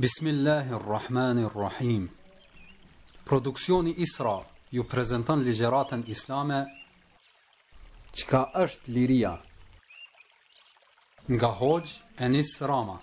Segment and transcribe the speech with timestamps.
[0.00, 2.10] بسم الله الرحمن الرحيم
[3.26, 6.66] برودكسيون إسراء يو بريزنتان إسلامة
[8.12, 9.40] چكا أشت ليريا
[11.28, 12.96] نغا هوج أنيس راما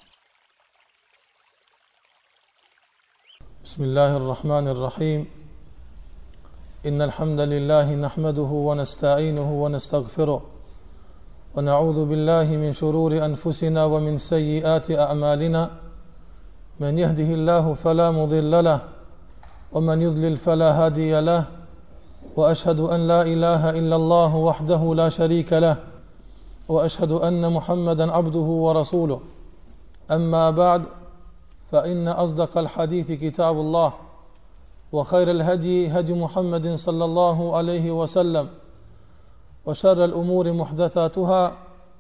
[3.63, 5.25] بسم الله الرحمن الرحيم
[6.85, 10.41] إن الحمد لله نحمده ونستعينه ونستغفره
[11.55, 15.82] ونعوذ بالله من شرور أنفسنا ومن سيئات أعمالنا ونعوذ بالله من شرور أنفسنا
[16.83, 18.79] من يهده الله فلا مضل له
[19.73, 21.43] ومن يضلل فلا هادي له
[22.35, 25.75] واشهد ان لا اله الا الله وحده لا شريك له
[26.69, 29.19] واشهد ان محمدا عبده ورسوله
[30.17, 30.81] اما بعد
[31.71, 33.91] فان اصدق الحديث كتاب الله
[34.95, 38.45] وخير الهدي هدي محمد صلى الله عليه وسلم
[39.65, 41.43] وشر الامور محدثاتها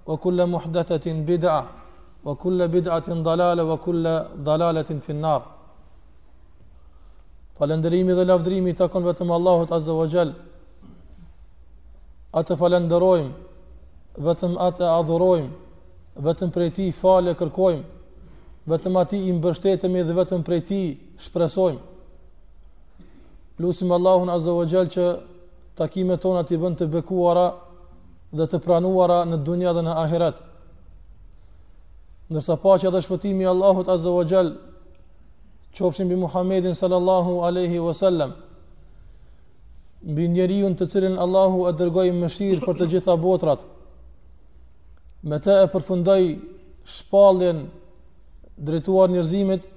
[0.07, 1.63] وكل محدثه بدعه
[2.23, 5.41] wa kulla bid'atin dalale wa kulla dalaletin finnar
[7.59, 10.31] Falëndërimi dhe lavdërimi të konë vetëm Allahut Azza wa Jal
[12.33, 13.31] Atë falëndërojmë,
[14.25, 15.49] vetëm atë adhërojmë,
[16.27, 17.91] vetëm prej ti falë e kërkojmë
[18.73, 20.79] Vetëm ati i mbërshtetemi dhe vetëm prej ti
[21.19, 21.91] shpresojmë
[23.61, 25.05] Lusim Allahun Azza wa Jal që
[25.77, 27.45] takime tona të i të bekuara
[28.33, 30.51] dhe të pranuara në dunja dhe në ahiratë
[32.33, 34.49] Nërsa paqja dhe shpëtimi Allahut Azza wa Gjall
[35.77, 38.31] Qofshin bi Muhammedin sallallahu aleyhi wa sallam
[40.15, 43.67] Bi njeriun të cilin Allahu e dërgoj mëshirë për të gjitha botrat
[45.31, 46.25] Me te e përfundoj
[46.95, 47.61] shpallin
[48.67, 49.67] drejtuar njerëzimit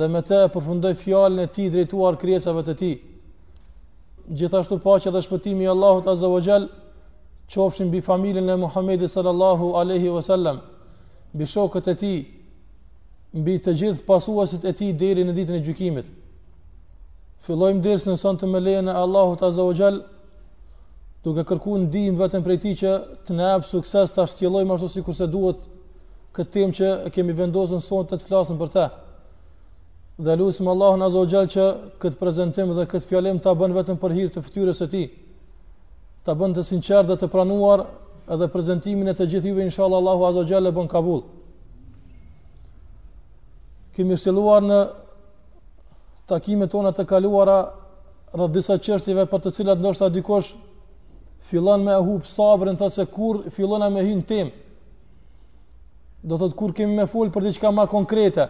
[0.00, 2.94] dhe me të e përfundoj fjalën e tij drejtuar krijesave të tij.
[4.38, 6.66] Gjithashtu paqja dhe shpëtimi i Allahut Azza wa Jall
[7.52, 10.62] qofshin mbi familjen e Muhammedin sallallahu aleyhi wa sallam
[11.34, 12.18] mbi shokët e tij,
[13.36, 16.08] mbi të gjithë pasuesit e tij deri në ditën e gjykimit.
[17.46, 20.02] Fillojmë dersën sonte me lejen e Allahut Azza wa Jall,
[21.24, 22.90] duke kërkuar ndihmë vetëm prej tij që
[23.28, 25.64] të na jap sukses ta shtjellojmë ashtu sikur se duhet
[26.36, 28.84] këtë temë që kemi vendosur sonte të, të flasim për të.
[30.22, 31.64] Dhe lusim Allahun Azza wa Jall që
[32.02, 35.08] këtë prezantim dhe këtë fjalim ta bën vetëm për hir të fytyrës së tij
[36.22, 37.80] ta bën të sinqertë dhe të pranuar
[38.30, 41.22] edhe prezentimin e të gjithë juve inshallah Allahu azza jalla bon kabul.
[43.96, 44.76] Kemi filluar në
[46.30, 47.56] takimet tona të kaluara
[48.34, 50.54] rreth disa çështjeve për të cilat ndoshta dikush
[51.50, 54.50] fillon me hub sabrin thotë se kur fillon me hyn tim.
[56.22, 58.46] Do thotë kur kemi me fol për diçka më konkrete,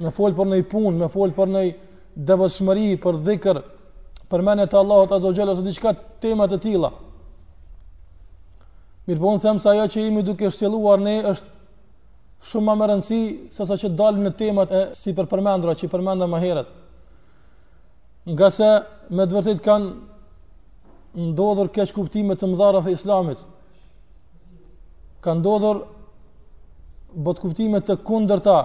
[0.00, 1.64] me fol për një punë, me fol për një
[2.16, 3.60] devotshmëri, për dhikr,
[4.30, 5.92] për menet Allahut azza jalla ose diçka
[6.24, 6.90] tema të tilla.
[9.06, 11.52] Mirë po themë sa ajo që jemi duke shtjeluar ne është
[12.52, 13.18] shumë më rëndësi
[13.56, 16.72] se sa që dalim në temat e si për përmendra që i përmendam më herët.
[18.34, 18.70] Nga se
[19.14, 23.38] me dëvërtit kanë ndodhur keq kuptime të mëdha rreth Islamit.
[25.24, 25.78] kanë ndodhur
[27.26, 28.56] bot kuptime të kundërta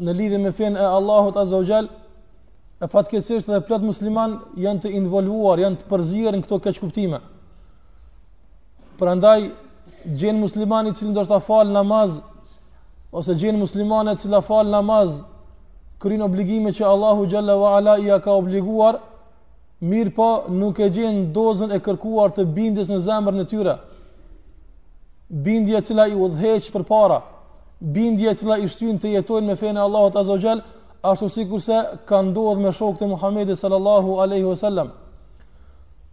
[0.00, 1.80] në lidhje me fenë e Allahut Azza wa
[2.80, 7.18] E fatkesisht dhe plot musliman janë të involuuar, janë të përzier në këto keq kuptime.
[9.00, 9.52] Prandaj andaj,
[10.04, 12.18] gjenë muslimani cili ndërta falë namaz,
[13.16, 15.14] ose gjenë muslimane cilë a falë namaz,
[16.02, 18.98] kërin obligime që Allahu xhalla wa Ala i ka obliguar,
[19.80, 23.74] mirë po nuk e gjenë dozën e kërkuar të bindis në zemër në tyre.
[25.48, 27.22] Bindje cila i udheq për para,
[27.96, 30.56] bindje cila i shtyn të jetojnë me fene Allahut azza azo
[31.12, 34.92] ashtu si kurse ka ndodhë me shokët të Muhamedit sallallahu aleyhi wa sallam.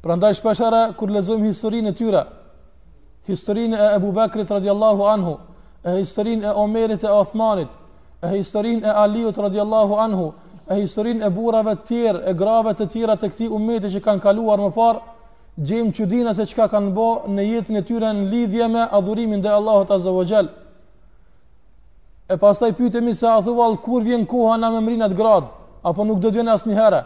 [0.02, 2.24] Pra shpeshara, kur lezojmë historinë të tyre,
[3.27, 5.38] historin e Ebu Bekrit radiallahu anhu,
[5.85, 7.67] e historin e Omerit e Othmanit,
[8.23, 10.33] e historin e Aliut radiallahu anhu,
[10.71, 14.23] e historin e burave të tjerë, e grave të tjera të këti umeti që kanë
[14.23, 15.01] kaluar më parë,
[15.97, 19.55] që dina se çka kanë bë në jetën e tyre në lidhje me adhurimin ndaj
[19.59, 20.47] Allahut Azza wa Jall.
[22.30, 25.44] E pastaj pyetemi se a thuall kur vjen koha na me mrinat grad
[25.83, 27.01] apo nuk do të vjen asnjëherë.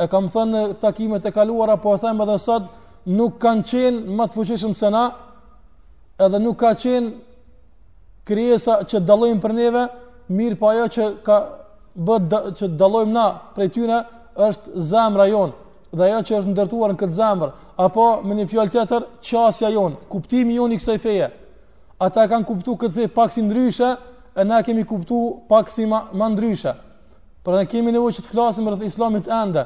[0.00, 2.70] E kam thënë në takimet e kaluara, po e them edhe sot,
[3.06, 5.04] nuk kanë qenë më të fuqishëm se na,
[6.20, 7.14] edhe nuk ka qenë
[8.28, 9.84] krijesa që dallojnë për neve,
[10.28, 11.38] mirë po ajo që ka
[11.96, 12.18] bë
[12.58, 13.24] që dallojmë na
[13.56, 14.02] prej tyre
[14.46, 15.56] është zemra jonë
[15.96, 19.96] dhe ajo që është ndërtuar në këtë zemër, apo me një fjalë tjetër, qasja jonë,
[20.06, 21.30] kuptimi jonë i kësaj feje.
[22.00, 23.90] Ata kanë kuptuar këtë fe pak si ndryshe,
[24.38, 26.76] e na kemi kuptuar pak si ma, ma ndryshe.
[27.42, 29.64] Por ne kemi nevojë që të flasim rreth Islamit ende.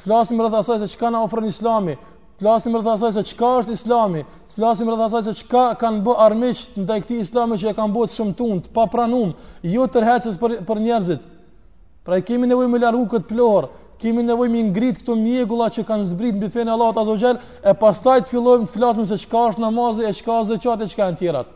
[0.00, 1.94] Të flasim rreth asaj se çka na ofron Islami,
[2.40, 4.22] të lasim rreth asaj se çka është Islami,
[4.54, 7.92] të lasim rreth asaj se çka kanë bë armiqt ndaj këtij Islami që e kanë
[7.92, 9.34] bërë shumtun, të papranum,
[9.68, 11.28] jo të rrecës për për njerëzit.
[12.02, 13.68] Pra i kemi nevojë më largu këtë plohor,
[14.00, 17.74] kemi nevojë më ngrit këto mjegulla që kanë zbrit mbi fenë Allahut Azza wa e
[17.84, 21.10] pastaj të fillojmë të flasim se çka është namazi e çka është zakati e çka
[21.10, 21.48] janë tjerat.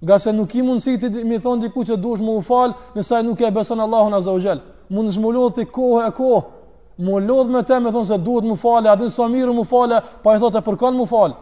[0.00, 3.40] Nga se nuk i mundësi të mi thonë dikuj që duesh më ufalë nësaj nuk
[3.46, 4.34] e beson Allahun azza
[4.90, 6.40] Mundë në shmullu të kohë e kohë
[7.00, 10.00] mu lodh me te me thonë se duhet mu fale, adin sa mirë mu fale,
[10.22, 11.34] pa i thotë e përkan mu fale.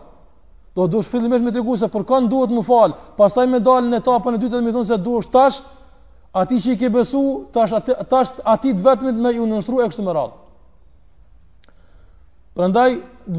[0.76, 3.58] Do të dush fillimisht me të regu se përkan duhet mu fale, pas taj me
[3.60, 5.60] dalë në etapën e dytët me thonë se duhet tash,
[6.38, 7.22] ati që i ke besu,
[7.54, 10.36] tash, ati, tash, ati të vetëmit me ju nështru e kështë më radhë.
[12.58, 12.92] Përëndaj,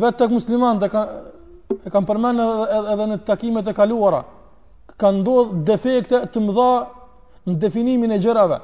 [0.03, 1.05] vetë të musliman dhe ka,
[1.85, 4.21] e kam përmenë edhe, edhe në takimet e kaluara,
[4.99, 6.69] ka ndodhë defekte të mëdha
[7.47, 8.59] në definimin e gjërave,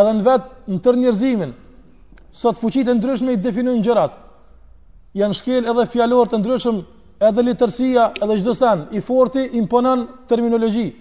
[0.00, 1.58] edhe në vetë në tërë
[2.32, 4.16] sot fuqit e ndryshme i definojnë gjërat.
[5.18, 6.76] Janë shkel edhe fjalor të ndryshëm,
[7.26, 10.92] edhe letërsia, edhe çdo sen, i forti imponon terminologji.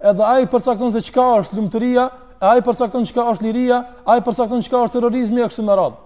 [0.00, 2.08] Edhe ai përcakton se çka është lumturia,
[2.40, 5.98] ai përcakton çka është liria, ai përcakton çka është terrorizmi e kështu radhë.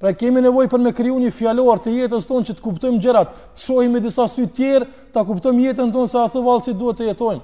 [0.00, 3.30] Pra kemi nevojë për me kriju një fjalor të jetës tonë që të kuptojmë gjërat,
[3.56, 6.98] të shohim me disa sy të tjerë, ta kuptojmë jetën tonë sa a si duhet
[7.00, 7.40] të jetojmë.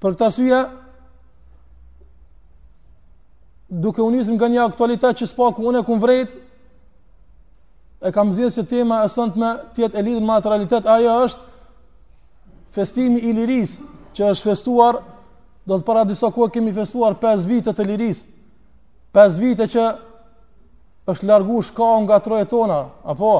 [0.00, 0.60] Për këtë arsye,
[3.68, 6.36] duke u nisur nga një aktualitet që s'paku unë ku vret
[8.06, 10.86] e kam zgjedhur se tema e sonte më të jetë e lidhur me atë realitet
[10.86, 11.50] ajo është
[12.76, 13.78] festimi i liris
[14.14, 15.00] që është festuar
[15.66, 18.20] do të para disa kohë kemi festuar 5 vite të liris
[19.16, 19.86] 5 vite që
[21.10, 23.32] është largu shkau nga troje tona apo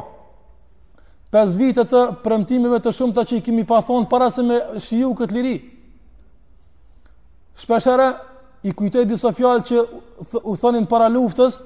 [1.35, 5.15] 5 vite të premtimeve të shumta që i kemi pa thon para se me shiu
[5.19, 5.57] këtë liri
[7.63, 8.11] shpeshere
[8.67, 9.83] i kujtoj disa fjalë që
[10.31, 11.61] th u thonin para luftës,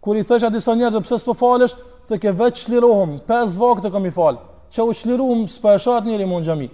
[0.00, 1.74] kur i thësha disa njerëz pse s'po falesh,
[2.10, 4.38] të ke vetë çlirohom, pesë vakte kam i fal.
[4.70, 6.68] që u çlirum s'po e njëri mund xhami.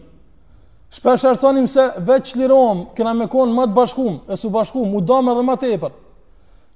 [0.97, 4.93] Shpesh ar thonim se vetë çlirohom, kena më kon më të bashkuam, e su bashkuam,
[4.95, 5.93] u dam edhe më tepër.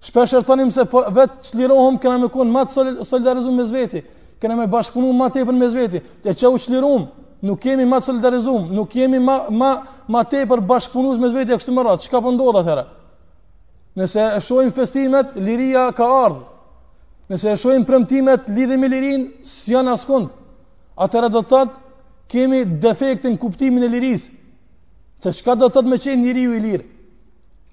[0.01, 4.03] Shpesh ar thonim se po, vetë çlirohom kena më kon më të solidarizuar me zveti,
[4.41, 6.01] kena më bashkunuar më tepër me zveti.
[6.23, 7.05] Te çe çlirum,
[7.43, 9.71] nuk kemi ma të solidarizum, nuk kemi ma, ma,
[10.13, 12.85] ma te për bashkëpunus me zvetja kështë më ratë, që ka pëndodhë po atëherë?
[13.99, 16.43] Nëse e shojmë festimet, liria ka ardhë.
[17.31, 20.21] Nëse e shojmë prëmtimet, lidhemi lirin, si janë asë
[21.01, 21.79] Atëherë do të tëtë,
[22.29, 24.33] kemi defektin kuptimin e lirisë.
[25.23, 26.85] Se që ka do të tëtë me qenë njëri ju i lirë?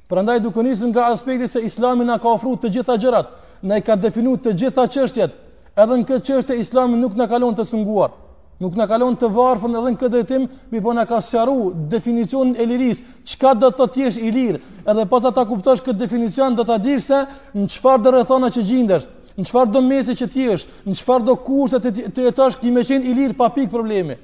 [0.07, 3.33] Për ndaj duke njësë nga aspekti se islami nga ka ofru të gjitha gjërat,
[3.67, 5.35] nga i ka definu të gjitha qështjet,
[5.75, 8.13] edhe në këtë qështje islami nuk nga kalon të sunguar
[8.61, 12.55] nuk na kalon të varfën edhe në këtë drejtim, mi po na ka sqaru definicionin
[12.57, 13.01] e liris,
[13.31, 17.05] qka do të tjesh i lirë, edhe pas ta kuptosh këtë definicion, do ta dish
[17.05, 17.25] se
[17.55, 19.05] në çfarë dhe rëthona që gjindesh,
[19.37, 22.85] në çfarë dhe mesi që tjesh, në çfarë dhe kurse të, të jetash ki me
[22.87, 24.17] qenë i lirë pa pikë problemi.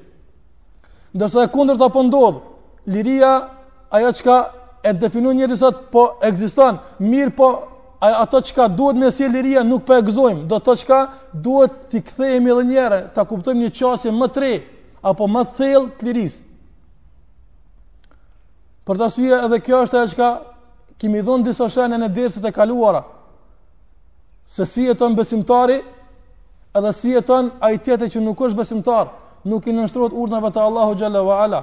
[1.13, 2.39] Ndërsa e kundërt të ndodh,
[2.89, 3.33] liria,
[3.93, 4.39] ajo qka
[4.83, 7.51] e definu njëri sot, po ekziston, mirë po
[8.11, 10.99] ato çka duhet me sjelliria nuk po e gëzojmë, do të çka
[11.33, 14.49] duhet t'i kthehemi edhe një herë, ta kuptojmë një çësje më tre
[15.03, 16.39] apo më thellë të lirisë.
[18.87, 20.29] Për të asyje edhe kjo është e qka
[20.99, 23.03] kimi dhënë disa shene në dirësit e kaluara,
[24.47, 25.79] se si e besimtari,
[26.75, 29.07] edhe si e tonë ajtjetë që nuk është besimtar,
[29.45, 31.61] nuk i nështrot urnave të Allahu Gjalla wa Ala,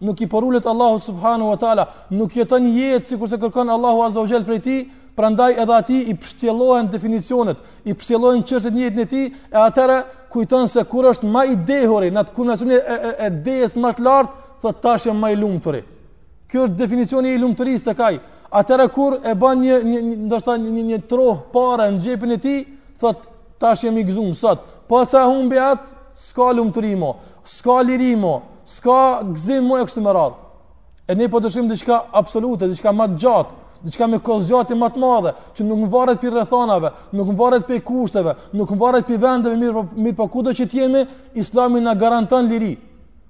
[0.00, 4.26] nuk i porulet Allahu Subhanahu wa Ta'ala, nuk jeton jetë si kërkon Allahu Azza wa
[4.28, 4.84] jall prej tij,
[5.18, 7.58] prandaj edhe ati i pështjelohen definicionet,
[7.90, 9.96] i pështjelohen qështet njët në ti, e atëre
[10.32, 13.90] kujton se kur është ma i dehori, në të kumënësuni e, e, e dehes më
[13.98, 15.80] të lartë, thë tash e ma i lumë tëri.
[16.48, 18.14] Kjo është definicioni i lumë tëri së të kaj.
[18.60, 22.36] Atëre kur e ban një, një, një, ndoshta një, një, një trohë pare në gjepin
[22.38, 22.54] e ti,
[23.02, 23.10] thë
[23.60, 24.82] tash jam i gëzumë sëtë.
[24.88, 25.58] Pas po e hum
[26.18, 27.10] s'ka lumë tëri mo,
[27.46, 30.46] s'ka liri mo, s'ka gëzim mo e kështë më radhë.
[31.08, 33.54] E ne po të shumë diçka absolute, diçka ma gjatë,
[33.86, 38.34] diçka me kozgjati më të madhe, që nuk varet pi rrethonave, nuk varet pi kushteve,
[38.52, 41.04] nuk varet pi vendeve, mirë po, mirë po kudo që të jemi,
[41.38, 42.72] Islami na garanton liri.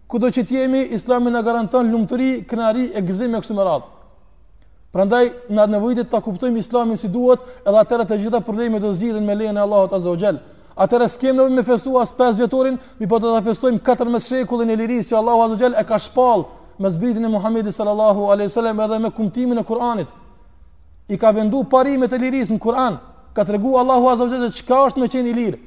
[0.08, 3.84] Kudo që të jemi, Islami na garanton lumturi, kënaqëri e gëzim me këtë merat.
[4.92, 9.26] Prandaj na nevojitet ta kuptojmë Islamin si duhet, edhe atëra të gjitha problemet do zgjidhen
[9.28, 10.38] me lehen e Allahut Azza wa Jall.
[10.80, 14.76] Atëra skem me festu as 5 vjetorin, mi po të ta festojmë 14 shekullin e
[14.80, 16.46] lirisë që Allahu Azza wa Jall e ka shpall
[16.78, 20.08] me zbritjen e Muhamedit sallallahu alaihi wasallam edhe me kumtimin e Kuranit
[21.08, 22.98] i ka vendu parimet e liris në Kur'an,
[23.32, 25.58] ka të regu Allahu Azawajal se qka është me qenë i lirë,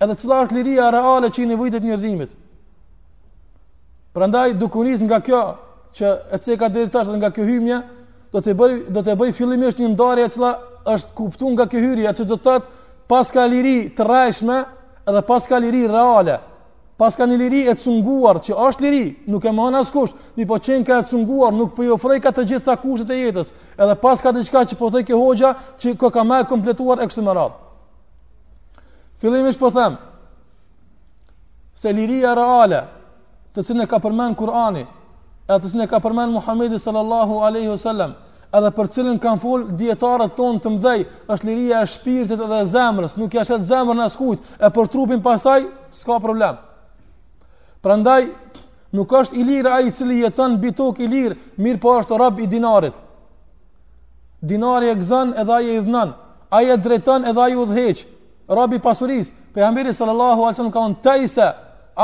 [0.00, 2.30] edhe cila është liria reale që i nevojtet njërzimit.
[4.16, 5.42] Prandaj, dukuris nga kjo,
[5.96, 7.82] që e ceka dhe rëtash dhe nga kjo hymja,
[8.32, 10.54] do të bëj, do të bëj fillimisht një ndarje e cila
[10.94, 12.76] është kuptu nga kjo hyrja, që do të tëtë
[13.10, 14.58] pas ka liri të rajshme
[15.08, 16.40] edhe pas ka liri reale,
[16.96, 20.46] pas ka një liri e cunguar që është liri, nuk e mëna as kush, mi
[20.48, 23.50] po qenë ka e cunguar, nuk po i ofrej ka të gjitha kushtet e jetës,
[23.76, 27.24] edhe pas ka diçka që po thëjke hoxha që ko ka me kompletuar e kështë
[27.26, 27.64] më radhë.
[29.20, 29.98] Filimisht po them,
[31.76, 32.80] se liria reale
[33.54, 34.86] të cilën e ka përmen Kurani,
[35.46, 38.14] e të cilën e ka përmen Muhammedi sallallahu aleyhi sallam,
[38.56, 42.68] edhe për cilën kanë fol dietarët tonë të mëdhej, është liria e shpirtit edhe e
[42.72, 44.16] zemrës, nuk jashtë zemrën as
[44.58, 46.56] e për trupin pasaj s'ka problem.
[47.86, 48.24] Prandaj
[48.98, 52.16] nuk është i lirë ai i cili jeton mbi tokë i lirë, mirë po është
[52.18, 52.96] rob i dinarit.
[54.42, 56.14] Dinari e gëzon edhe ai i dhënën,
[56.56, 58.04] Ai e drejton edhe ai udhëheq.
[58.54, 59.32] Rob i pasurisë.
[59.54, 61.48] Pejgamberi sallallahu alajhi wasallam ka thënë Taisa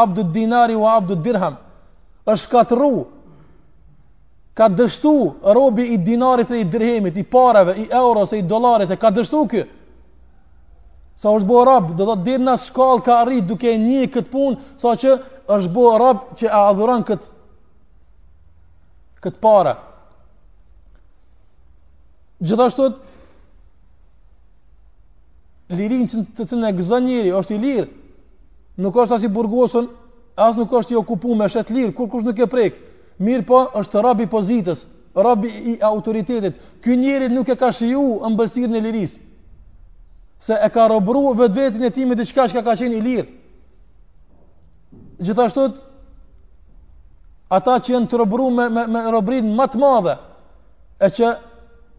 [0.02, 1.56] Abdul Dinari wa Abdul Dirham.
[2.26, 3.04] Është katëru,
[4.58, 5.12] ka dështu
[5.56, 9.10] robi i dinarit dhe i dirhemit, i parave, i euros e i dolarit e ka
[9.14, 9.62] dështu kë.
[11.22, 14.58] Sa është bo rab, do të dirë në shkall ka arrit duke një këtë punë,
[14.82, 15.14] sa që
[15.56, 17.30] është bo rab që e adhuran këtë
[19.22, 19.72] këtë pare.
[22.42, 22.88] Gjithashtu
[25.78, 27.90] lirin që të cilën e gëzën njëri, është i lirë,
[28.82, 29.86] nuk është as i burgosën,
[30.46, 32.82] as nuk është i okupu me shetë lirë, kur kush nuk e prekë,
[33.22, 38.66] mirë po është rabi pozitës, rabi i autoritetit, kë njëri nuk e ka shiju në
[38.82, 39.20] e lirisë,
[40.42, 43.28] se e ka robru vetë vetën e ti me diçka që ka qenë i lirë,
[45.22, 45.62] gjithashtu
[47.52, 50.14] ata që janë të robëruar me me, me robrin më të madhe
[51.04, 51.32] e që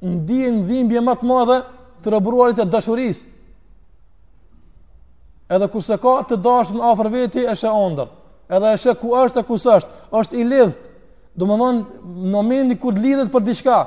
[0.03, 1.57] ndihen dhimbje më të madhe
[2.03, 3.29] të robëruarit të dashurisë
[5.53, 8.11] edhe kusë ka të dashën afër veti është e ëndër
[8.57, 10.73] edhe është ku është e kusë është është i lidh
[11.39, 13.77] do më thonë në momentin kur lidhet për diçka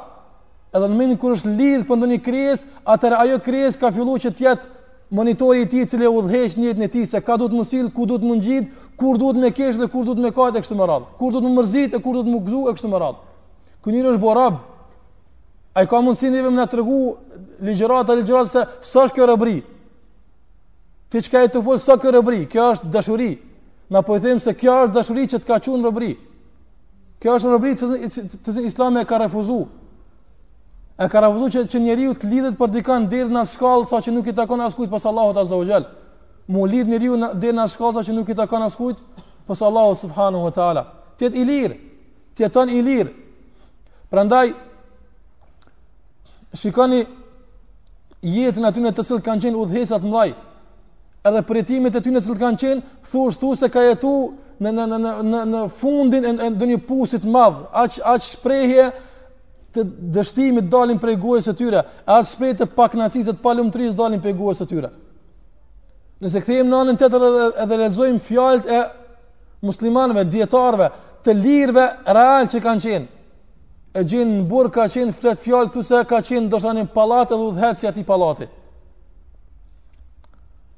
[0.75, 2.64] edhe në momentin kur është lidh për ndonjë krijes
[2.95, 4.75] atëra ajo krijes ka filluar që të jetë
[5.11, 7.91] monitori i tij i cili udhëheq në jetën e tij se ka duhet të mosil,
[7.95, 10.89] ku duhet të mungjit, kur duhet me kesh dhe kur duhet me kajtë kështu më
[10.91, 11.07] radh.
[11.19, 13.19] Kur duhet të mërzit e kur duhet të gzuë kështu më radh.
[13.85, 14.57] Ky është borab.
[15.77, 16.99] Ai ka mundsinë vetëm na tregu
[17.63, 19.61] ligjërat, ligjërat se sa është kjo robri.
[21.11, 22.47] Ti çka e thua sa kjo robri?
[22.51, 23.37] Kjo është dashuri.
[23.91, 26.17] Na po i them se kjo është dashuri që të ka qenë robri.
[27.21, 29.69] Kjo është robri që Islami ka refuzuar.
[30.97, 33.99] E ka rafëzu që, që njeri ju të lidhet për dikan deri në shkallë sa
[34.05, 35.81] që nuk i takon askujt kujtë pësë Allahot Azza
[36.49, 37.17] Mu lidhë njeri ju
[37.59, 40.85] në shkallë sa që nuk i takon askujt kujtë pësë Allahot wa Ta'ala.
[41.19, 41.76] Tjetë i lirë,
[42.53, 43.12] ton i lirë.
[44.11, 44.25] Pra
[46.57, 47.03] shikoni
[48.23, 50.31] jetën aty në të cilë kanë qenë udhesat mlaj,
[51.29, 51.81] edhe për e ty
[52.15, 54.12] në cilë kanë qenë, thurë shtu se ka jetu
[54.61, 58.88] në, në, në, në, në fundin e në, një pusit madhë, aqë aq shprejhje,
[59.76, 64.35] të dështimit dalin prej gojës së tyre, as shpejtë pak nacisë të palumtris dalin prej
[64.38, 64.90] gojës së tyre.
[66.23, 67.33] Nëse këthejmë në anën të edhe
[67.66, 68.80] edhe lexojmë fjalët e
[69.68, 70.88] muslimanëve, dietarëve,
[71.25, 73.09] të lirëve real që kanë qenë.
[73.97, 76.87] E gjin në burë ka qenë flet fjalë të se ka qenë do të thonë
[76.92, 78.49] pallate dhe udhëhecia ti palatë.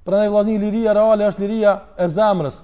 [0.07, 2.61] Pra ne vlazni, liria reale është liria e zemrës.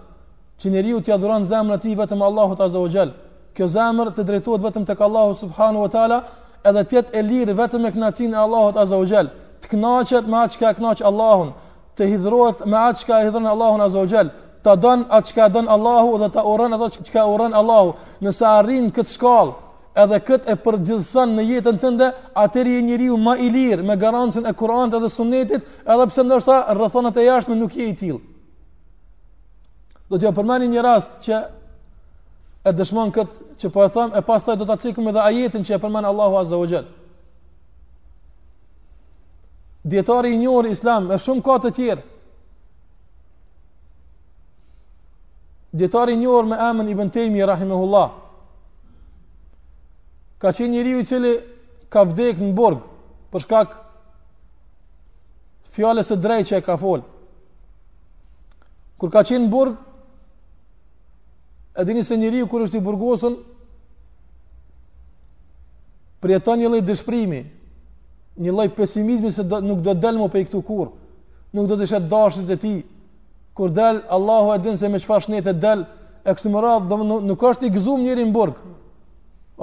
[0.62, 3.10] Çineriu t'i adhuron zemrën e tij vetëm Allahut Azza wa Jall
[3.54, 6.20] kjo zemër të drejtohet vetëm tek Allahu subhanahu wa taala
[6.66, 9.28] edhe të jetë e lirë vetëm me kënaqësinë e Allahut azza wa jall
[9.64, 11.52] të kënaqet me atë që ka kënaq Allahun
[11.96, 13.20] të hidhrohet me atë që ka
[13.54, 14.32] Allahun azza wa jall
[14.64, 17.94] të don atë që ka don Allahu dhe të urren atë që ka uron Allahu
[18.26, 19.54] nëse arrin këtë shkallë
[20.04, 24.42] edhe këtë e përgjithson në jetën tënde, atëri je njeriu më i lirë me garancën
[24.42, 28.18] e Kur'anit dhe Sunnetit, edhe pse ndoshta rrethonat e jashtme nuk je i tillë.
[30.10, 31.38] Do t'ju përmani një rast që
[32.64, 35.66] e dëshmon këtë që po e thëmë, e pas taj do të cikëm edhe ajetin
[35.68, 36.86] që e përmenë Allahu Azza o Gjell.
[39.84, 42.02] Djetari i njërë islam e shumë ka të tjerë.
[45.76, 48.10] Djetari i njërë me amën i bëntemi, rahim e hullah,
[50.40, 51.34] ka qenë njëri u qëli
[51.92, 52.78] ka vdek në për
[53.34, 53.76] përshkak
[55.74, 57.04] fjales së drejt që e ka folë.
[58.98, 59.76] Kur ka qenë në burgë,
[61.74, 63.34] E dini se njëri kur është i burgosën,
[66.22, 67.40] prjeton një loj dëshprimi,
[68.40, 70.92] një loj pesimizmi se do, nuk do të delë më pe i këtu kur,
[71.54, 72.74] nuk do të shetë dashtit e ti,
[73.58, 75.84] kur delë, Allahu e dinë se me qëfar shnet e delë,
[76.22, 77.00] e kështë më radhë, dhe
[77.32, 78.62] nuk është i gëzum njëri në burgë,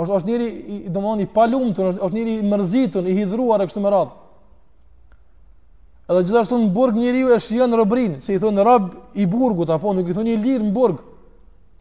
[0.03, 3.69] është, është njëri i, dhe i palumëtën, është, është njëri i mërzitën, i hidruar e
[3.71, 4.17] kështë më radhë.
[6.11, 9.93] Edhe gjithashtu në burg njeriu e në robrin, se i thon rab i burgut apo
[9.95, 10.99] nuk i thonë i lirë në burg.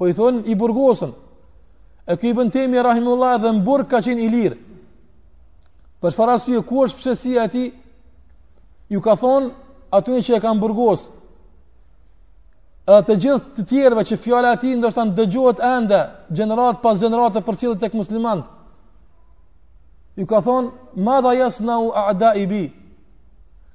[0.00, 1.10] Po i thon i burgosën.
[2.08, 4.54] E ky ibn Temi Rahimullah dhe mburg ka qen i lir.
[6.00, 7.64] Për çfarë arsye ku është pshësia e ati?
[8.88, 9.50] Ju ka thon
[9.92, 11.02] aty që e ka mburgos.
[12.88, 16.00] Edhe të gjithë të tjerëve që fjala e ati ndoshta dëgjohet ende,
[16.32, 18.48] gjenerat pas gjenerate për cilët tek muslimanët.
[20.16, 20.72] Ju ka thon
[21.06, 22.64] ma dha yasna u a'da bi.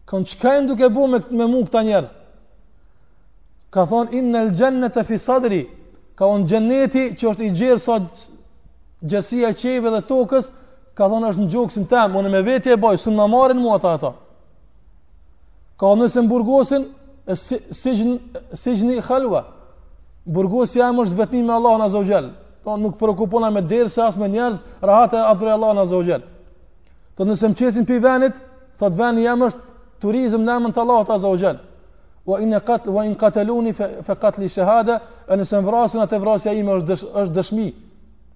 [0.09, 2.09] Kon çka e ndukë bu me me këta njerëz.
[3.73, 5.63] Ka thon inel jannata fi sadri
[6.15, 7.97] ka thonë gjeneti që është i gjerë sa
[9.05, 10.47] gjësia qeve dhe tokës,
[10.95, 13.59] ka thonë është në gjokës në temë, onë me vetje e bajë, së në mamarin
[13.59, 14.13] mua ta ata.
[15.75, 16.85] Ka thonë nëse më burgosin,
[17.35, 19.41] si që një khalua,
[20.31, 22.31] burgosi e është vetmi po, me Allah në azogjelë,
[22.85, 26.31] nuk përëkupona me derë, se asë me njerëzë, rahat e adhruja Allah në azogjelë.
[27.17, 28.39] Thonë nëse më qesin për venit,
[28.79, 29.61] thotë veni e është
[30.03, 31.63] turizm në emën të Allah të azogjelë
[32.25, 36.73] wa in qatl wa in qataluni fa qatli shahada an sam vrasin atë vrasja ime
[36.79, 37.67] është është dëshmi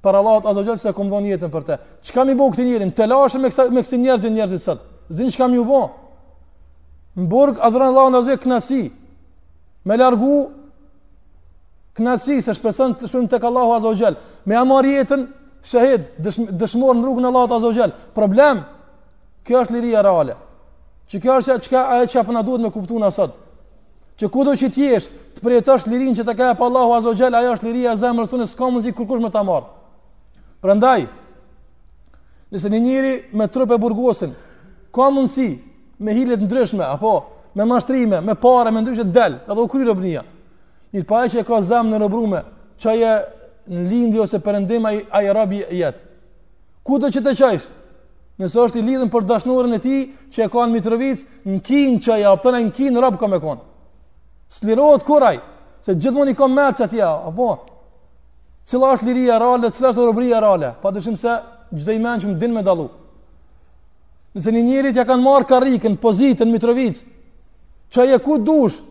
[0.06, 1.78] për Allahut azza jall se kum dhon jetën për të
[2.10, 4.86] çka më bën këtë njerin të lashëm me kësa, me këtë njerëz dhe njerëzit sot
[5.18, 5.82] zin çka më u bë
[7.20, 8.84] në burg adhuron Allahun azza knasi
[9.86, 10.52] me largu
[11.98, 15.26] knasi se shpeson të shpëm tek Allahu azza jall me amar jetën
[15.66, 18.62] shahid dëshmor në rrugën e Allahut azza jall problem
[19.44, 20.38] kjo është liria reale
[21.10, 23.32] Çka është çka ajo çka po na duhet me kuptuar sot
[24.20, 25.06] që ku do që t'jesh,
[25.38, 28.68] të përjetosh lirin që të ka pa Allahu Azogjel, ajo është liria zemrës të s'ka
[28.68, 29.70] mundsi kurkush kërkush me ta marr.
[30.60, 31.06] Përëndaj,
[32.52, 34.34] nëse një njëri me trup e burgosin,
[34.92, 35.46] ka mundësi
[36.04, 37.14] me hilet ndryshme, apo
[37.56, 40.26] me mashtrime, me pare, me ndryshme, del, edhe u kryr robnia.
[40.92, 42.44] Një pa e që e ka zemrë në rëbrume,
[42.84, 43.16] që e
[43.72, 46.04] në lindje ose përëndim a i rabi jetë.
[46.84, 47.70] Kudo që të qajsh?
[48.40, 49.96] Nëse është i lidhën për dashnurën e ti,
[50.32, 53.28] që e ka në Mitrovic, në kin që e aptën e në kin rabë ka
[53.28, 53.68] me konë.
[54.50, 55.38] Slirohet kuraj,
[55.86, 57.50] se gjithmonë i ka mërë që atje, apo?
[58.70, 60.72] Cila është liria rale, cila është robria rale?
[60.82, 61.40] Pa se
[61.80, 62.88] çdo i menë që më din me dalu.
[64.34, 67.00] Nëse një njërit ja kanë marë karikën, pozitën, mitrovic,
[67.94, 68.82] që aje ku dush,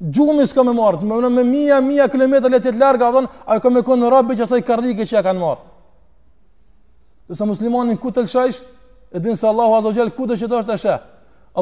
[0.00, 3.28] gjumi s'ka me marë, me, me mija, mija kilometrë le tjetë lërga, adhon,
[3.64, 5.60] ka me konë në rabi që asaj karrikë që ja kanë marë.
[7.28, 8.62] Dësa muslimonin ku të lëshajsh,
[9.14, 10.96] e dinë se Allahu Azogjel ku të që të është e shë.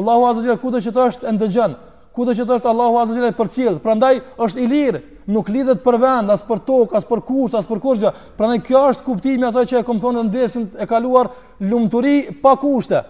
[0.01, 1.81] Allahu Azogjel ku të që të është e ndëgjënë
[2.13, 3.79] kudo që të është Allahu Azza Jalla për qiell.
[3.81, 4.99] Prandaj është i lirë,
[5.33, 8.11] nuk lidhet për vend, as për tokë, as për kusht, as për kurrë.
[8.37, 11.31] Prandaj kjo është kuptimi asaj që e kam thonë ndersin e kaluar,
[11.71, 13.01] lumturi pa kushte.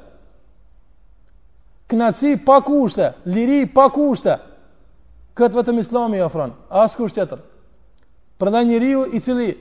[1.91, 4.37] Knaci pa kushte, liri pa kushte.
[5.37, 7.41] Këtë vetëm Islami ofron, as kusht tjetër.
[8.39, 9.51] Prandaj njeriu i cili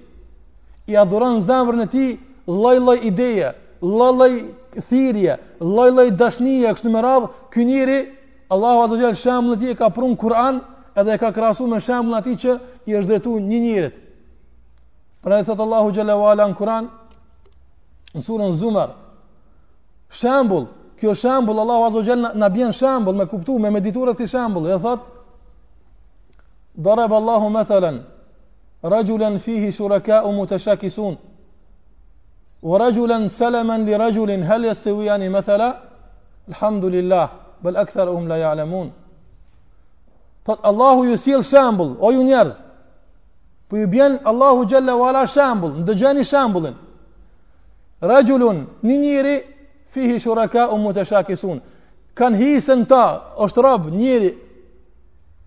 [0.91, 2.11] i adhuron zemrën e tij
[2.49, 3.51] lloj-lloj ideje,
[3.83, 4.33] lloj-lloj
[4.89, 8.07] thirrje, lloj-lloj dashnie kështu me radh, ky njeriu
[8.53, 10.61] Allahu Azza Jall shembull ti e ka prun Kur'an
[10.97, 12.53] edhe e ka krahasuar me shembull atij që
[12.91, 13.95] i është drejtuar një njerëz.
[15.25, 16.91] Pra e thëtë Allahu Jalla wala në Kur'an,
[18.13, 18.91] në surën Zumar,
[20.13, 20.67] shembull
[21.01, 24.77] kjo shembull Allahu Azza Gjelle na bën shembull me kuptu, me mediturët këtë shembull e
[24.85, 25.09] thot
[26.73, 28.01] Darab Allahu mathalan
[28.83, 31.17] rajulen fihi shuraka u
[32.71, 35.69] ورجلا سلما لرجل هل يستويان مثلا
[36.49, 37.29] الحمد لله
[37.65, 38.91] bel ekser e hum la ja'lemun.
[40.45, 45.23] Thot, Allahu ju siel shambull, o ju njerëz, për po ju bjen Allahu gjelle wala
[45.27, 46.75] shambull, në dëgjeni shambullin.
[48.03, 49.37] Rajullun, një njëri,
[49.95, 51.51] fihi shuraka u mutashakisun.
[51.51, 51.63] të shakisun.
[52.15, 53.05] Kan hisën ta,
[53.39, 54.31] është rab, njëri,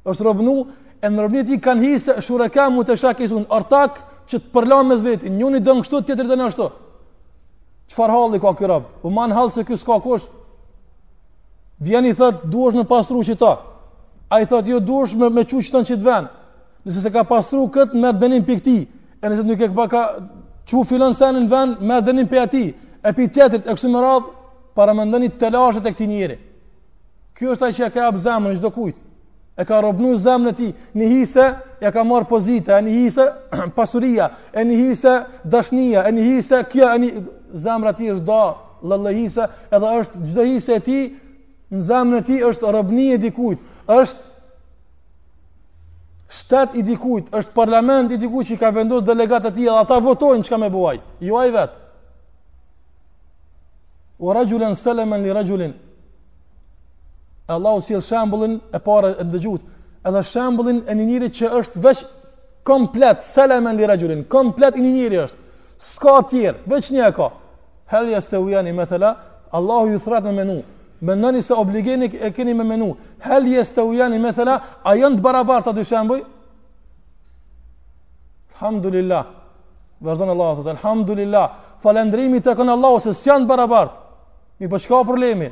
[0.06, 0.58] është rabnu,
[1.01, 3.99] e në rabnit i kan hisë shuraka mutashakisun, të shakisun, artak
[4.30, 6.69] që të përla me zveti, njën i dëngështu të tjetër të nështu.
[7.91, 8.84] Qëfar halli ka kërab?
[9.04, 10.28] U man halë se kësë ka kësh,
[11.80, 13.58] Vjen i thot duhesh me pastru qita.
[14.32, 16.26] Ai thot jo duhesh me me çu qitan qit vën.
[16.86, 18.78] Nëse se ka pastru kët me dënim pikë ti.
[19.24, 20.04] E nëse nuk e ka ka
[20.66, 22.66] çu filan sen në vën me dënim pikë ti.
[23.08, 24.26] E pi tjetër e kështu me radh
[24.76, 26.38] para mendoni të lashet e këtij njeri.
[27.36, 28.96] Ky është ai që ka hap zemën, çdo kujt.
[29.60, 30.72] E ka robnu zemën e tij.
[30.98, 31.46] Në hise
[31.82, 33.26] ja ka marr pozita, në hise
[33.76, 37.08] pasuria, në hise dashnia, në hise kia, në
[37.64, 38.44] zemra ti është da,
[38.90, 41.00] lëllëhisa, edhe është çdo hise e ti,
[41.76, 44.34] në zemën e ti është robni e dikujt, është
[46.36, 50.46] shtet i dikujt, është parlament i dikujt që ka vendos delegatët ti, dhe ata votojnë
[50.48, 51.82] që ka me buaj, ju aj vetë.
[54.20, 55.74] O salaman selemen li rajulen,
[57.48, 59.62] Allahu sjell shembullin e parë e dëgjuat,
[60.08, 62.06] edhe shembullin e një njeri që është veç
[62.66, 65.38] komplet salaman li rajulin, komplet i një njeri është.
[65.78, 67.28] S'ka tjerë, veç një e ka.
[67.92, 69.12] Hel jeste u jani me thela,
[69.54, 70.62] Allahu ju thratë me menu,
[71.01, 75.17] mendoni se obligenik e keni me menu hel jes të ujani me thela a janë
[75.19, 76.21] të barabarta dy shemboj
[78.55, 79.25] alhamdulillah
[80.03, 81.47] vërdhën Allah të të alhamdulillah
[81.84, 83.97] falendrimi të kënë Allah se së janë të barabart
[84.60, 85.49] mi për po shka problemi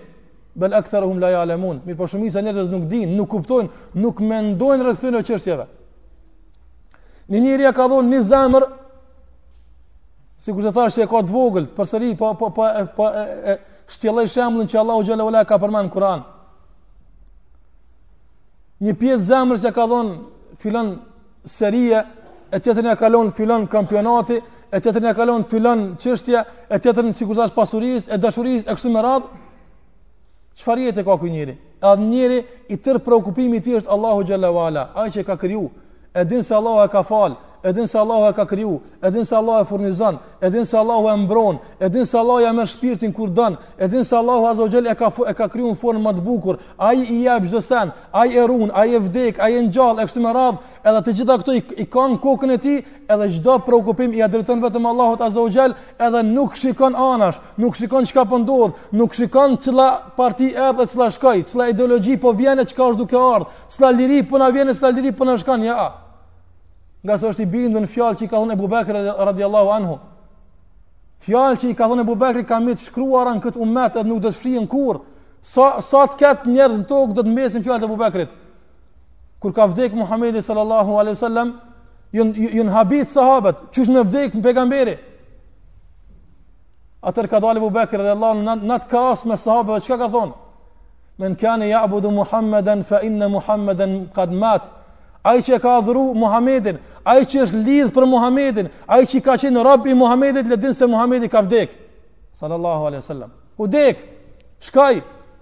[0.56, 3.99] bel ekthera hum la ja alemun mi për po shumisa njërës nuk din nuk kuptojnë
[3.99, 5.65] nuk mendojnë rëkthynë o qërësjeve
[7.34, 8.65] një njëri e ka dhonë një zemër
[10.43, 13.19] si ku që thashtë e ka të vogël për sëri po, po, po, e, e,
[13.56, 13.60] e,
[13.93, 16.21] Së tjela i shemblën që Allahu Gjallahu Ala ka përmanë në Kur'an.
[18.84, 20.13] Një pjesë zemrë që ka dhonë
[20.63, 20.89] filan
[21.45, 21.99] serie,
[22.53, 24.39] e tjetër një kalonë filan kampionati,
[24.73, 26.41] e tjetër një kalonë filan qështja,
[26.73, 29.41] e tjetër një sikur sash pasuris, e dashuris, e kështu më radhë,
[30.53, 31.53] Qëfar jetë e ka kuj njëri?
[31.82, 32.36] A dhe njëri
[32.69, 35.63] i tërë preokupimi ti është Allahu Gjallahu Ala, a që ka kryu,
[36.13, 39.10] e dinë se Allahu e ka falë, e din se Allahu e ka kriju, e
[39.10, 42.41] din se Allahu e furnizon, e din se Allahu e mbron, e din se Allahu
[42.41, 45.47] ja merr shpirtin kur don, e din se Allahu azza xhel e ka e ka
[45.47, 48.93] kriju në formë më të bukur, ai i jep çdo sen, ai e ruan, ai
[48.95, 51.88] e vdek, ai e ngjall e kështu me radh, edhe të gjitha këto i, i
[51.95, 56.60] kanë kokën e tij, edhe çdo preokupim i drejton vetëm Allahut azza xhel, edhe nuk
[56.60, 61.69] shikon anash, nuk shikon çka po ndodh, nuk shikon çilla parti edhe çilla shkoi, çilla
[61.71, 65.12] ideologji po vjen e çka është duke ardh, çilla liri po na vjen çilla liri
[65.15, 66.03] po na shkon, ja
[67.04, 69.96] nga se është i bindë në fjallë që i ka thënë e bubekri radiallahu anhu.
[71.26, 74.22] Fjallë që i ka thënë e bubekri ka të shkruara në këtë umet edhe nuk
[74.24, 75.02] do të shfri në kur.
[75.44, 78.38] Sa, sa të ketë njerëz në tokë do të mesin fjallë të bubekrit.
[79.44, 81.52] Kur ka vdekë Muhammedi sallallahu alaihi sallam,
[82.16, 84.94] jënë jën habit sahabët, qësh në vdek në pegamberi.
[87.04, 90.39] Atër ka dhali bubekri radiallahu anhu, në të kaas me sahabët, që ka thonë?
[91.20, 94.72] Men kane ja'budu Muhammeden, fa inna Muhammeden qad mat
[95.24, 99.64] ai që ka adhuru Muhamedit, ai që është lidh për Muhamedit, ai që ka qenë
[99.66, 101.72] rob i Muhamedit, le din se Muhamedi ka vdek.
[102.36, 103.32] Sallallahu alaihi wasallam.
[103.58, 104.00] U dek.
[104.64, 105.00] Shkaj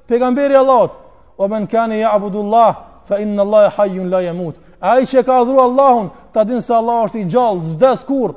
[0.09, 0.97] pejgamberi Allahut.
[1.37, 4.55] O men kane ya'budullah fa inna Allah hayyun la yamut.
[4.81, 8.33] Ai që ka adhuru Allahun, ta din se Allah është i gjallë, çdo skur.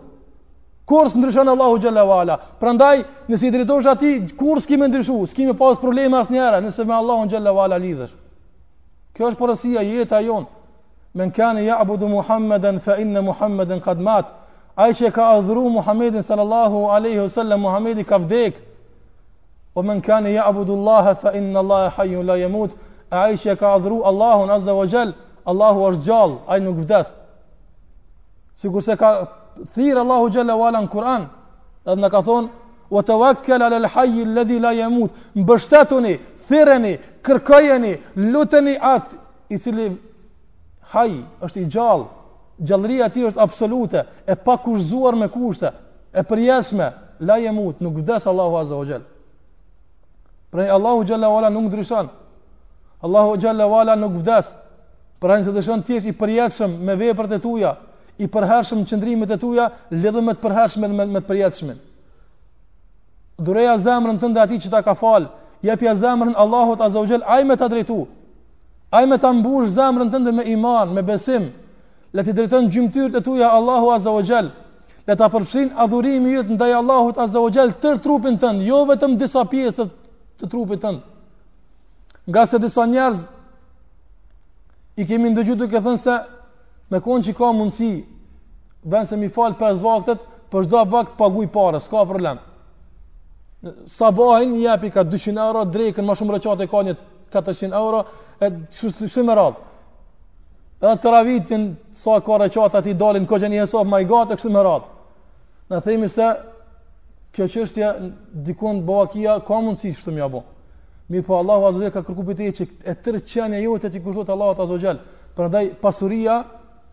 [0.84, 2.36] Kur së ndryshon Allahu xhalla wala.
[2.60, 6.84] Prandaj, nësi i dritosh ati Kur s'ki më ndryshu, s'ki me pas probleme as Nëse
[6.84, 8.12] me Allahun xhalla wala lidhër
[9.14, 10.46] Kjo është porësia jeta jonë
[11.14, 14.24] men kani ja'budu abudu Muhammeden fa inne Muhammeden kad mat
[14.76, 18.26] Aisha që ka Muhammedin sallallahu aleyhi sallam Muhammedi ka'fdek.
[18.52, 18.62] vdek
[19.74, 22.70] o men kani ja'budu abudu Allahe fa inne Allahe hajju la jemut
[23.10, 23.68] Aisha që ka
[24.08, 25.12] Allahun azza wa gjell
[25.46, 27.14] Allahu është gjall aj nuk vdes
[28.56, 29.28] si ka
[29.74, 31.22] thirë Allahu gjella wala në Kur'an
[31.86, 32.48] edhe në ka thonë
[32.90, 33.12] wa të
[33.52, 39.16] ala ala lhajji ledhi la jemut mbështetuni, thireni, kërkojeni, luteni atë
[39.50, 39.98] i cili
[40.92, 41.12] haj,
[41.44, 42.06] është i gjallë,
[42.60, 45.70] gjallëria ti është absolute, e pa kushzuar me kushte,
[46.12, 49.04] e përjesme, la je nuk vdes Allahu Azza o gjellë.
[50.54, 52.08] Prej Allahu Gjalla Vala nuk ndryshon.
[53.02, 54.52] Allahu Gjalla Vala nuk vdes.
[55.18, 57.72] Prej nëse dëshon ti është i përjetëshëm me veprët e tuja,
[58.22, 61.80] i përhershëm qëndrimit e tuja, lidhë me të përhershëm me, me të përjetëshmin.
[63.42, 65.26] Dureja zemrën të ndë ati që ta ka falë,
[65.66, 67.96] jepja zemrën Allahu Azza o gjellë, aj të drejtu,
[68.94, 71.50] Ai me ta mbush zemrën tënde me iman, me besim.
[72.14, 74.52] Le të drejton gjymtyrët e tuaja Allahu Azza wa Jall.
[75.08, 79.16] Le ta përfshin adhurimin yt ndaj Allahut Azza wa Jall tër trupin tënd, jo vetëm
[79.22, 79.88] disa pjesë
[80.38, 81.02] të trupit tënd.
[82.30, 83.24] Nga se disa njerëz
[85.02, 86.16] i kemi ndëgjuar duke thënë se
[86.94, 87.90] me konë që ka mundsi,
[88.92, 90.20] vënë se mi fal 5 vaktet,
[90.52, 92.38] për çdo vakt paguaj parë, s'ka problem.
[93.90, 96.94] Sabahin i japi ka 200 euro drekën, më shumë rëqate ka një
[97.42, 98.04] 400 euro,
[98.40, 98.50] e
[99.08, 99.62] shumë më radhë.
[100.84, 104.34] Edhe të ravitin, sa kore qatë ti dalin, ko që një hesop ma i gatë,
[104.36, 104.90] e kështë më radhë.
[105.72, 106.30] Në themi se,
[107.34, 107.92] kjo qështja,
[108.46, 110.42] dikon bëvakia, ka mundësi shtë më bo.
[111.12, 114.30] Mi po Allahu Azogel ka kërku për që e tërë qenja jo të ti kushtot
[114.32, 115.00] Allahu Azogel.
[115.36, 116.38] Për ndaj pasuria,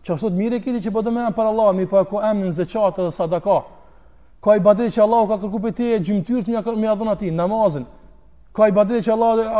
[0.04, 2.20] që është të mire kiti që po për dëmena për Allah, mi po e ko
[2.26, 3.56] emnin zëqatë dhe sadaka.
[4.42, 7.84] Ka i badet që Allahu ka kërku për të e gjymëtyrë të mjë namazin,
[8.52, 9.54] ka ibadete që Allah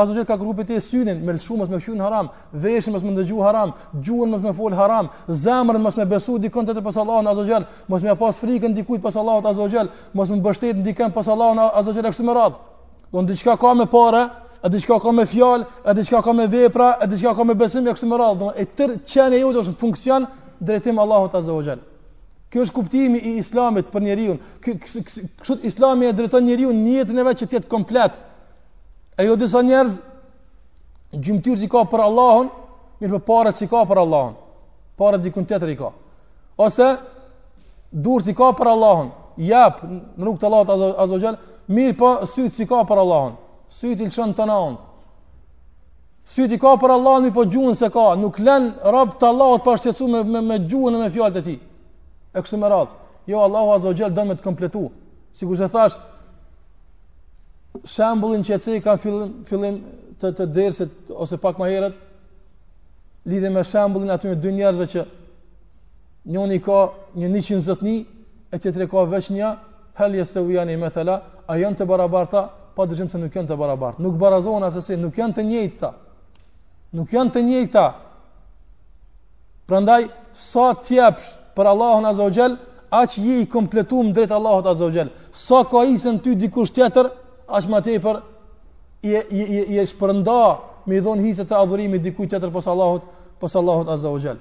[0.00, 3.12] azza wa ka grupe te synin me lshum mos me shun haram, veshën mos me
[3.12, 7.26] dëgju haram, gjuhën mos me fol haram, zemrën mos me besu dikon tjetër pas Allahut
[7.28, 9.84] azza wa mos me pas frikën dikujt pas Allahut azza wa
[10.14, 12.56] mos me mbështet ndikën pas Allahut azza wa kështu me radh.
[13.12, 14.28] Don diçka ka me parë,
[14.62, 17.84] a diçka ka me fjalë, a diçka ka me vepra, a diçka ka me besim
[17.86, 18.38] kështu me radh.
[18.40, 20.26] Don e tër çani ju është funksion
[20.60, 21.76] drejtim Allahut azza wa
[22.48, 24.34] Kjo është kuptimi i islamit për njeriu.
[24.64, 28.14] Ky Kështu islami e drejton njeriu në jetën e vetë që të jetë komplet,
[29.18, 29.96] E jo disa njerëz
[31.10, 32.52] gjymtyr ti ka për Allahun,
[33.02, 34.34] mirë për po parat që ka për Allahun.
[35.00, 35.88] Parat dikun tjetër i ka.
[36.62, 36.86] Ose
[37.90, 39.10] durt i ka për Allahun.
[39.42, 41.32] Jap në rrugt të Allahut azza
[41.74, 43.34] mirë po syt si ka për Allahun.
[43.80, 44.60] Syt i lçon tonë.
[46.28, 49.64] Syt i ka për Allahun, mirë po gjuhën se ka, nuk lën rob të Allahut
[49.66, 51.58] pa shqetësuar me, me, me gjuhën me fjalët e tij.
[52.36, 52.94] E kështu me radhë.
[53.32, 54.86] Jo Allahu azza xal don me të kompletu.
[55.32, 55.98] Sikur se thash,
[57.86, 59.78] shembullin që ecë kanë fillim fillim
[60.20, 61.96] të të dersit ose pak më herët
[63.30, 65.04] lidhe me shembullin aty me dy njerëzve që
[66.32, 66.78] njëni ka
[67.14, 67.98] një 100 zotni
[68.50, 69.52] e tjetri ka veç një
[69.98, 72.42] heljes të ujani me thela, a janë të barabarta
[72.74, 75.92] pa dërshim se nuk janë të barabarta nuk barazohen asesi nuk janë të njëjta
[76.98, 77.86] nuk janë të njëjta
[79.68, 82.56] prandaj sa tjepsh për Allahun Azogjel
[82.94, 87.70] aq je i kompletum drejt Allahut Azogjel sa ka isën ty dikush tjetër të është
[87.72, 88.18] më tepër
[89.70, 90.38] i e shpërnda
[90.88, 93.08] me i dhonë hisë të adhurimit dikuj të tërë posë Allahot,
[93.40, 94.38] posë Allahot Azza wa Gjell.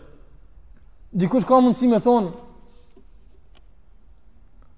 [1.16, 2.32] Dikush ka mundësi me thonë,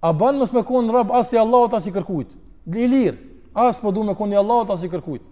[0.02, 2.36] a banë mësë me konë në rabë asë i Allahot asë i kërkujt,
[2.76, 3.18] i lir
[3.60, 5.26] asë po du me konë i Allahot asë i kërkujt.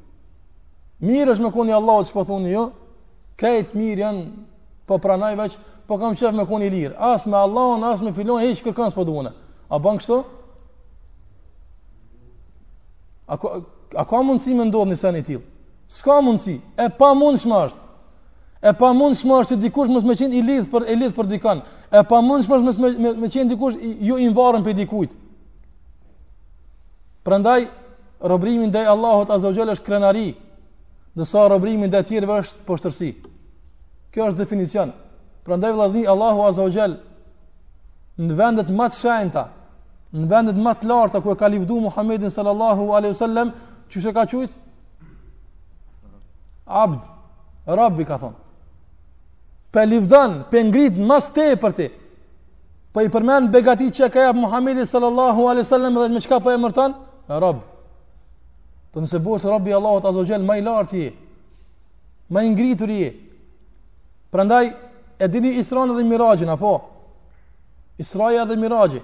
[1.08, 2.68] Mirë është me konë i Allahot që po jo,
[3.38, 4.26] kajtë mirë janë
[4.90, 5.58] po pranoj veç,
[5.88, 8.56] po kam qef me konë i lir asë me Allahon, asë me filon, e i
[8.56, 9.34] shkërkan së
[9.70, 10.22] A ban kështu
[13.28, 13.60] A, ko,
[13.96, 15.44] a ka mundësi me ndodhë një sen i tilë?
[15.92, 17.84] Ska mundësi, e pa mundëshme është.
[18.68, 21.62] E pa mundëshme është që dikush mësë me qenë i lidhë për, lidh për dikan.
[21.96, 25.20] E pa mundëshme është mësë me, me, qenë dikush i, ju i mvarën për dikujtë.
[27.28, 27.66] Prandaj,
[28.32, 30.26] rëbrimin dhe Allahot Azogjel është krenari,
[31.20, 33.12] nësa rëbrimin dhe tjirëve është poshtërsi.
[34.16, 34.96] Kjo është definicion.
[35.48, 36.96] Prandaj, vlazni, Allahu Azogjel,
[38.28, 39.46] në vendet më të shajnë
[40.16, 43.52] në vendet më të larta ku e ka livdu Muhammedin sallallahu alaihi wasallam,
[43.90, 44.54] çuçi ka thujt?
[46.68, 47.04] Abd,
[47.68, 48.36] Rabbi ka thon.
[49.72, 51.88] Pe livdan, pe ngrit më së ti.
[52.94, 56.52] Po i përmend begati që ka jap Muhammedi sallallahu alaihi wasallam dhe me çka po
[56.52, 56.96] e emërton?
[57.30, 57.60] Rabb.
[58.94, 61.12] Do po nëse bosh Rabbi Allahu azza wajal më i lartë je.
[62.32, 63.12] Më i ngritur je.
[64.32, 64.72] Prandaj
[65.20, 66.80] e dini Isra'n dhe Mirajin apo?
[68.00, 69.04] Isra'ja dhe Mirajin.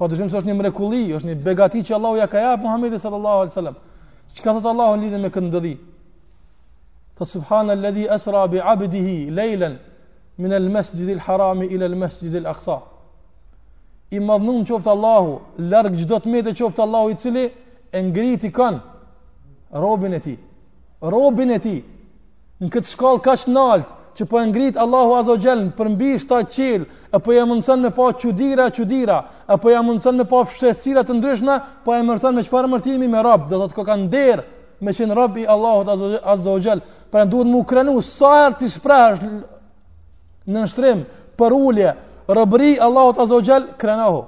[0.00, 3.02] Po dëshim se është një mrekulli, është një begati që Allahu ja ka jap Muhamedit
[3.02, 3.74] sallallahu alaihi wasallam.
[4.32, 5.72] Çka thot Allahu në lidhje me këtë ndëdhi?
[7.18, 9.74] Fa subhana alladhi asra bi 'abdihi laylan
[10.40, 12.78] min al-masjid al-haram ila al-masjid al-aqsa.
[14.16, 15.34] I madhnum qoft Allahu,
[15.68, 17.44] larg çdo të mëte qoft Allahu i cili
[17.92, 18.80] e ngriti kën
[19.84, 20.38] robin e tij.
[21.14, 21.80] Robin e tij
[22.60, 26.10] në këtë shkallë kaq të lartë, që po e ngrit Allahu Azza Jall për mbi
[26.20, 26.84] 7 qiell,
[27.16, 31.54] apo ja mundson me pa çudira çudira, apo ja mundson me pa fshehtësira të ndryshme,
[31.84, 34.42] po e mërton me çfarë mërtimi me Rabb, do thotë ko kanë nder
[34.84, 35.88] me qenë Rabb i Allahut
[36.32, 36.80] Azza Jall.
[37.12, 39.24] Pra duhet më kranu sa herë ti shprehsh
[40.48, 41.02] në shtrim
[41.40, 41.92] për ulje,
[42.40, 44.22] robri Allahut Azza Jall kranohu.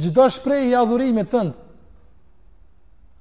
[0.00, 1.56] Çdo shprehje adhurimit tënd,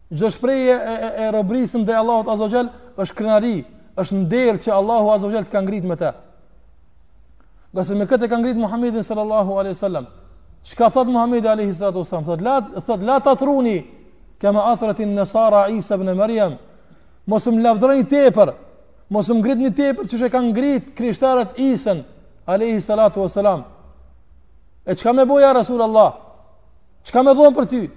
[0.10, 3.60] Gjë shprejë e, e, e robrisën dhe Allahot Azogjel është krenari,
[4.00, 6.10] është nderë që Allahu Azza wa Jall të ka ngritë me të.
[7.76, 10.08] Gjasë me këtë ka ngritë Muhamedit sallallahu alaihi wasallam.
[10.66, 12.26] Çka thot Muhamedi alaihi salatu wasallam?
[12.30, 13.78] Thot la thot la tatruni
[14.42, 16.56] kama athrat an-nasara Isa ibn Maryam.
[17.28, 18.54] Mos më lavdroni tepër.
[19.14, 22.04] Mos më ngritni tepër çu she ka ngrit krishterët Isën
[22.48, 23.62] alaihi salatu wasallam.
[24.90, 26.12] E çka më boja Rasulullah?
[27.04, 27.88] Çka më dhon për ty?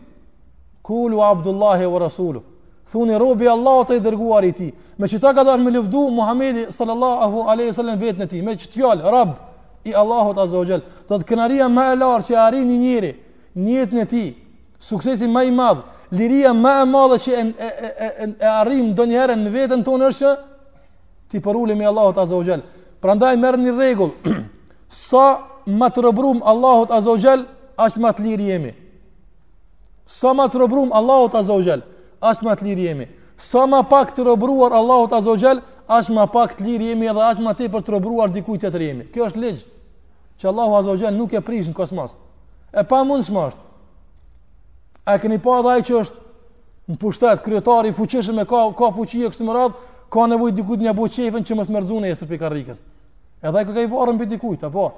[0.83, 2.52] Kulu Abdullah wa rasuluhu
[2.91, 4.69] thune robi Allah të i dërguar i ti
[4.99, 8.55] me që ta ka dash me lëvdu Muhammedi sallallahu aleyhi sallam vetë në ti me
[8.59, 9.37] që tjallë, rab
[9.89, 13.13] i Allahot azogjel të të kënaria ma e larë që arin një njëri
[13.57, 14.25] njëtë në ti
[14.83, 19.07] suksesi ma i madhë liria ma e madhë që e, e, e, e, e do
[19.07, 20.35] njëherën në vetën tonë është
[21.33, 22.61] ti përullim i Allahot azogjel
[23.03, 24.13] pra ndaj mërë një regull
[25.11, 27.47] sa ma të rëbrum Allahot azogjel
[27.81, 28.75] ashtë ma të lirë jemi
[30.13, 31.81] sa ma të rëbrum Allahot azogjel
[32.23, 33.07] as më të lirë jemi.
[33.41, 37.23] Sa më pak të robruar Allahu Azza Xhel, as më pak të lirë jemi edhe
[37.27, 39.07] as më tepër të robruar dikujt tjetër jemi.
[39.13, 39.63] Kjo është ligj
[40.39, 42.15] që Allahu Azza Xhel nuk e prish në kosmos.
[42.73, 43.65] E pa mundshëm është.
[45.11, 48.93] A keni pa edhe ai që është në pushtet kryetari i fuqishëm me ka ka
[48.95, 49.75] fuqi e kështu me radh,
[50.13, 52.83] ka nevojë dikujt një buçefën që mos merzunë esër pikarrikës.
[53.43, 54.93] Edhe ai ka i varrën mbi dikujt apo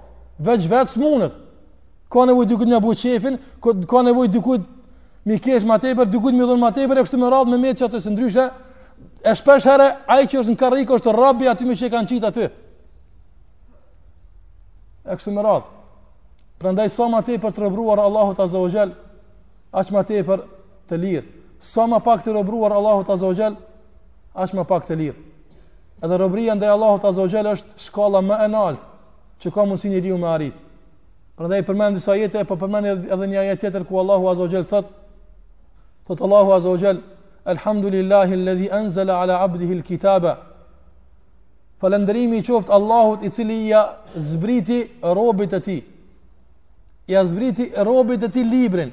[0.44, 1.34] veç vetë smunët.
[2.12, 3.38] Ka nevojë dikujt një buçefën,
[3.88, 4.62] ka nevojë dikujt
[5.24, 7.98] mi kesh më tepër, duke më dhënë më tepër, kështu me radhë me me çato
[8.00, 8.44] së ndryshe
[9.24, 12.24] e shpesh herë ai që është në karrik është rabi aty më që kanë qit
[12.28, 12.48] aty.
[15.08, 15.70] Kështu më radh.
[16.60, 18.92] Prandaj sa më tepër të robruar Allahut ta azza wa jall,
[19.72, 20.42] aq më tepër
[20.88, 21.28] të lirë.
[21.64, 23.56] Sa më pak të robruar Allahut ta azza wa jall,
[24.36, 25.16] aq më pak të lirë.
[26.04, 28.92] Edhe robria ndaj Allahut ta azza wa jall është shkalla më e lartë
[29.40, 30.54] që ka mundsi njeriu me arrit.
[31.36, 34.92] Përndaj përmendë disa jetë, po përmendë edhe një ajet tjetër ku Allahu Azogjel thëtë
[36.08, 37.00] Thot Allahu Azza wa
[37.46, 40.38] Alhamdulillahi alladhi anzala ala abdihi al-kitaba.
[41.82, 45.80] Falëndrimi qoft Allahut i cili ja zbriti robit të tij.
[47.08, 48.92] Ja zbriti robit të tij librin.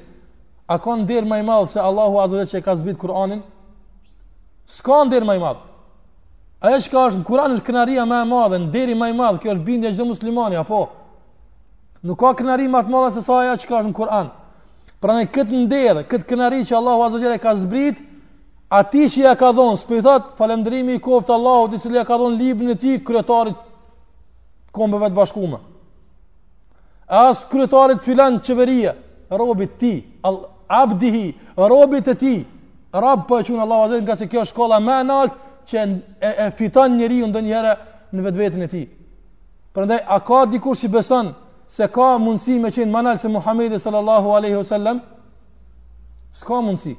[0.68, 3.42] A ka der më madh se Allahu Azza wa Jall ka zbit Kur'anin?
[4.66, 5.60] S'ka der më i madh.
[6.64, 9.40] Ajo që ka është në Kur'an është kënaqësia më e madhe, nderi më i madh,
[9.42, 10.80] kjo është bindja e çdo muslimani apo?
[12.06, 14.30] Nuk ka kënaqësi më madhe se sa ajo që ka është në Kur'an.
[15.02, 17.98] Pra në këtë ndërë, këtë kënari që Allahu Azogjere ka zbrit,
[18.70, 20.40] ati që ja ka dhonë, së përithat,
[20.92, 23.56] i koftë Allahu, të cilë ja ka dhonë libën e ti, kryetarit
[24.72, 25.58] kombëve të bashkume.
[27.10, 28.94] E asë kryetarit filan qeveria,
[29.30, 29.90] robit ti,
[30.68, 32.34] abdihi, robit e ti,
[32.94, 35.36] rabë për që Allahu Azogjere, nga se kjo shkolla me naltë,
[35.66, 37.74] që e, e fitan njëri unë dhe
[38.12, 38.86] në vetë vetën e ti.
[39.74, 41.34] Përëndaj, a ka dikur që besanë,
[41.72, 46.92] se ka mundësi me qenë manal se Muhammedi sallallahu aleyhi wasallam sallam s'ka mundësi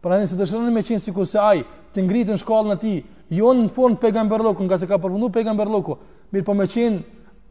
[0.00, 1.60] pra një se të me qenë si kur se aj
[1.94, 2.94] të ngritë në shkallë në ti
[3.40, 5.68] jo në formë të loku nga se ka përfundu pegamber
[6.32, 7.02] mirë po me qenë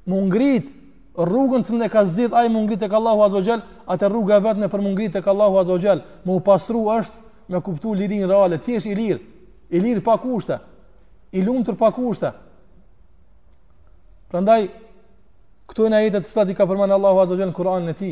[0.10, 0.74] më ngritë
[1.30, 3.44] rrugën të në ka zidh aj më ngritë e ka Allahu azo
[3.88, 7.18] atë rrugë e vetë për më ngritë e ka Allahu azo më u pasru është
[7.54, 9.20] me kuptu lirin reale ti është i lirë
[9.76, 10.58] i lirë pa kushte
[11.32, 12.32] i lumë tër pa kushte
[14.26, 14.66] Prandaj,
[15.70, 18.10] Këto janë ajete të cilat i ka përmanë Allahu Azza në Kur'anin në ti,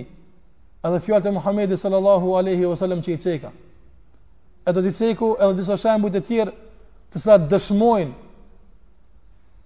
[0.84, 3.52] Edhe fjalët e Muhamedit sallallahu alaihi wasallam që i theka.
[4.68, 6.52] Edhe do të theku edhe disa shembuj të tjerë
[7.14, 8.14] të cilat dëshmojnë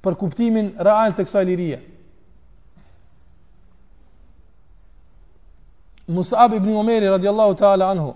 [0.06, 1.80] për kuptimin real të kësaj lirie.
[6.19, 8.12] Musab ibn Umeri radiallahu ta'ala anhu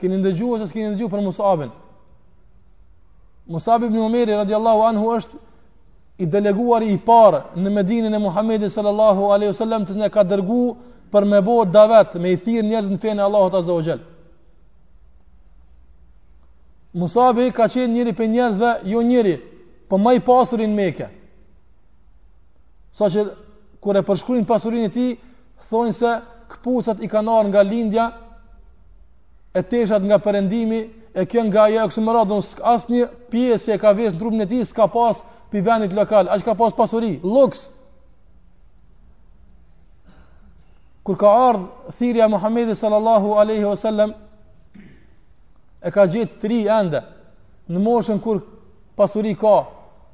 [0.00, 1.70] Kënë ndëgju ose s'kini ndëgju për Musabin
[3.54, 5.36] Musab ibn Umeri radiallahu anhu është
[6.18, 10.76] i deleguar i parë në Medinën e Muhamedit sallallahu alaihi wasallam të na ka dërguar
[11.12, 14.00] për me bëu davet me i thirr njerëz në fenë Allahut azza wa jall.
[16.96, 19.36] Musa ka qenë njëri prej njerëzve, jo njëri,
[19.88, 21.06] po më i pasurin meke.
[22.92, 23.26] Sa që
[23.80, 25.10] kur e përshkruajn pasurinë e tij,
[25.68, 26.10] thonë se
[26.48, 28.06] këpucat i kanë ardhur nga lindja
[29.52, 30.80] e teshat nga perëndimi
[31.12, 32.40] e kjo nga e që më radon
[32.74, 35.20] asnjë pjesë e ka vesh trupën e tij s'ka pas
[35.56, 37.70] pi vendit lokal, aq ka pas pasuri, luks.
[41.06, 41.64] Kur ka ardh
[41.98, 44.12] thirrja e Muhamedit sallallahu alaihi wasallam
[45.80, 47.00] e ka gjetë tri ende
[47.70, 48.42] në moshën kur
[48.98, 49.56] pasuri ka,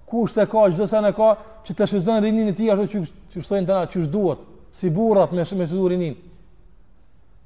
[0.09, 1.31] kusht e ka, çdo sen e ka,
[1.65, 3.01] që të shvizën rinin e tij ashtu që
[3.33, 4.41] që shtojnë çu duhet,
[4.75, 6.15] si burrat me me shëzën rinin.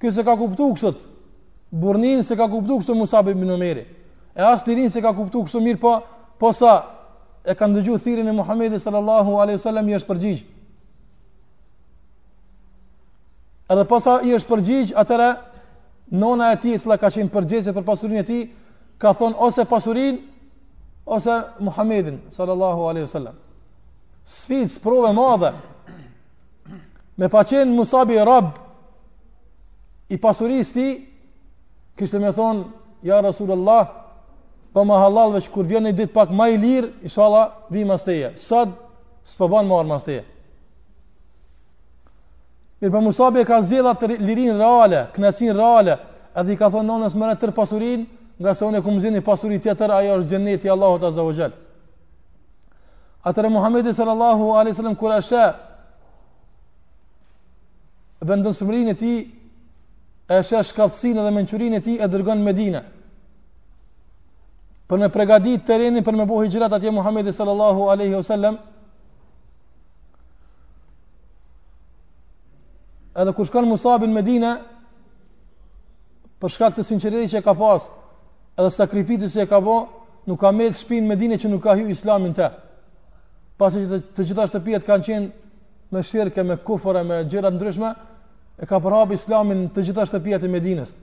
[0.00, 1.06] kësë se ka kuptuar kësot.
[1.72, 3.84] Burnin se ka kuptuar kështu musabit ibn Umeri.
[4.36, 6.02] E as rinë se ka kuptuar kështu mirë po
[6.38, 6.95] po sa
[7.46, 10.40] e kanë dëgju thirin e Muhammedi sallallahu aleyhi sallam i është përgjigj.
[13.72, 15.28] Edhe posa i është përgjigj, atëra
[16.10, 18.40] nona e ti, cila ka qenë përgjese për pasurin e ti,
[18.98, 20.18] ka thonë ose pasurin,
[21.06, 23.36] ose Muhammedin sallallahu aleyhi sallam.
[24.26, 25.52] Sfit, sprove madhe,
[27.18, 28.56] me pa qenë musabi e rab,
[30.10, 30.88] i pasuris ti,
[31.98, 32.66] kështë me thonë,
[33.06, 33.86] ja Rasulullah,
[34.76, 37.94] po më halal veç kur vjen një ditë pak më i lirë, inshallah vi më
[37.96, 38.28] steje.
[38.36, 38.74] Sot
[39.24, 40.24] s'po bën më më steje.
[42.82, 45.94] Mirë po musabe ka zgjedhë të lirin reale, knesin reale,
[46.36, 48.02] edhe i ka thonë nënës më tërë pasurin,
[48.38, 51.32] nga se unë e zinë i pasurin tjetër, ajo është gjennet i Allahut Azza o
[51.32, 51.54] Gjell.
[53.24, 54.80] Atëre Muhamedi sallallahu a.s.
[55.00, 55.54] kur asha
[58.20, 59.14] vendosmërinë vendën e ti,
[60.36, 62.84] e shë shkathësin dhe menqërin e ti, e dërgën Medinë
[64.86, 68.58] për me pregadit terenin për me bo hijrat atje Muhammedi sallallahu aleyhi wasallam
[73.16, 74.54] edhe kur shkon Musabin Medina
[76.40, 77.88] për shkak të sinqeriteti që ka pas
[78.58, 79.76] edhe sakrificës që ka bo
[80.26, 82.50] nuk ka medh shpin Medina që nuk ka hyu islamin të
[83.58, 85.26] pasi që të, të gjitha shtëpijet kanë qenë
[85.94, 87.90] me shirke, me kufore, me gjirat ndryshme
[88.60, 90.94] e ka përhap islamin të gjitha shtëpijet e Medinës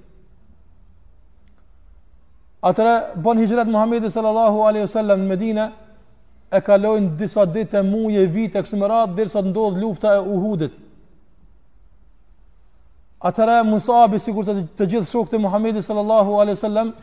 [2.64, 5.64] Atëra bën hijrat Muhamedi sallallahu alaihi wasallam në Medinë
[6.56, 10.22] e kalojnë disa ditë e muje vite kështu me radhë derisa të ndodh lufta e
[10.36, 10.78] Uhudit.
[13.24, 16.94] Atëra Musa bi sigurt të, të gjithë shokët e Muhamedi sallallahu alaihi wasallam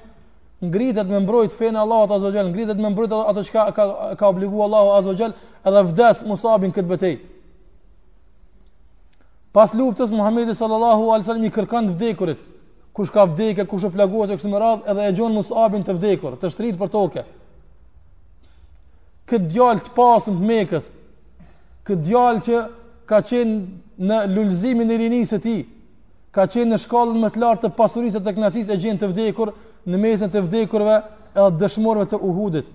[0.71, 4.31] ngritet me mbrojt fen Allahu azza wajal, ngritet me mbrojt ato çka ka, ka, ka
[4.33, 5.35] obliguar Allahu azza wajal
[5.65, 7.15] edhe vdes musabin bin këtë
[9.53, 12.41] Pas luftës Muhamedi sallallahu alaihi wasallam i kërkon të vdekurit
[13.01, 15.95] kush ka vdekë, kush u plagua se kështu më radh, edhe e gjon Musabin të
[15.97, 17.23] vdekur, të shtrit për tokë.
[19.31, 20.89] Kë djalë të pasëm të Mekës,
[21.91, 22.59] Kë djalë që
[23.09, 25.55] ka qenë në lulzimin e rinisë të ti,
[26.31, 29.51] ka qenë në shkallën më të lartë të pasurisë të teknasis e gjenë të vdekur
[29.89, 30.99] në mesën të vdekurve
[31.33, 32.69] edhe dëshmorve të uhudit.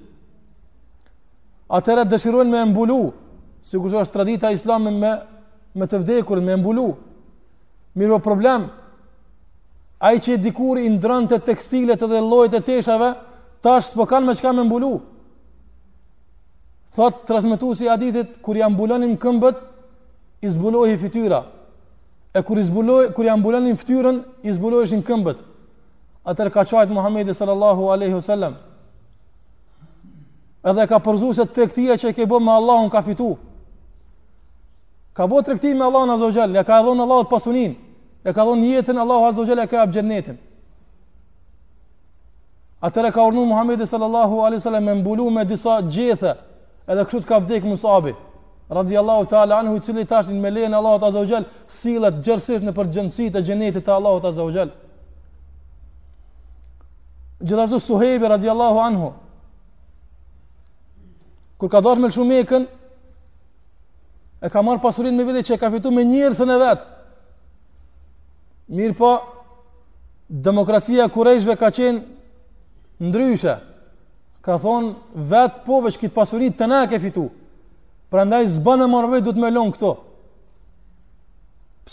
[1.77, 2.97] Atëre dëshirojnë me mbulu,
[3.61, 5.13] si kushe është tradita islamin me,
[5.77, 6.89] me të vdekur, me mbulu.
[7.95, 8.55] Mirë për po
[9.99, 13.09] ai që dikur i ndrante tekstilet edhe llojet e teshave,
[13.63, 14.93] tash s'po kanë me çka më mbulu.
[16.95, 19.61] Thot transmetuesi i hadithit kur ja mbulonin këmbët,
[20.43, 21.41] i zbulohi fytyra.
[22.35, 25.39] E kur i zbuloi kur ja mbulonin fytyrën, i zbuloheshin këmbët.
[26.25, 28.55] Atër ka qajtë Muhammedi sallallahu aleyhu sallam
[30.65, 33.35] Edhe ka përzu se të rektia që ke bo me Allahun ka fitu
[35.13, 37.75] Ka bo të rekti me Allahun azogjall Ja ka edhonë Allahut pasunin
[38.25, 40.37] e ka dhonë jetën Allahu Azza wa Jalla ka hap xhenetin.
[42.81, 46.33] Atëra ka urnu Muhamedi sallallahu alaihi wasallam me mbulu me disa gjethe,
[46.89, 48.15] edhe kështu të ka vdek Musabi
[48.69, 52.73] radiallahu ta'ala anhu i cili tash me lehen Allahu Azza wa Jalla sillet gjërsisht në
[52.77, 54.73] përgjithësitë e xhenetit të Allahu Azza wa Jalla.
[57.45, 59.13] Gjithashtu suhebi, radiallahu anhu
[61.59, 62.65] kur ka dashur me shumikën
[64.45, 66.85] e ka marr pasurinë me vite që e ka fituar me njerëzën e vet.
[68.69, 69.09] Mirë po,
[70.29, 73.57] demokracia kurejshve ka qenë ndryshe.
[74.45, 74.91] Ka thonë,
[75.29, 77.27] vetë poveç kitë pasurit të ne ke fitu.
[78.09, 79.93] Pra ndaj zbën e marvej du të me lonë këto.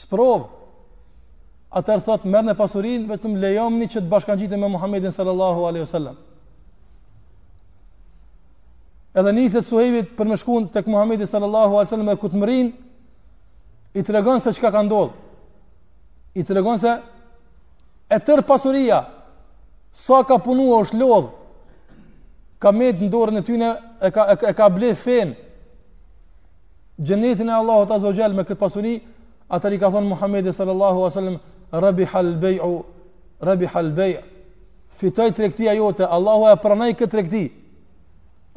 [0.02, 0.44] Sprovë.
[1.72, 5.62] Atër thotë, mërë në pasurin, vetëm lejom një që të bashkan gjitë me Muhammedin sallallahu
[5.68, 6.18] aleyhu sallam.
[9.16, 12.70] Edhe njësët suhejvit për më shkun të këtë Muhammedin sallallahu aleyhu sallam e këtë mërin,
[13.92, 15.21] i të regonë se që ka ka ndodhë
[16.34, 16.92] i të regon se
[18.12, 19.02] e tërë pasuria
[19.92, 21.28] sa ka punua, është lodh
[22.62, 23.68] ka met në dorën e tyne
[24.00, 25.34] e ka, e, e ka ble fen
[26.96, 28.94] gjenetin e Allahot Azo Gjell me këtë pasuri
[29.52, 31.36] atër i ka thonë Muhammedi sallallahu a sallim
[31.72, 32.76] rabi halbej u
[33.42, 34.14] rabi halbej
[35.02, 37.44] fitaj të rektia jote Allahu e pranaj këtë rekti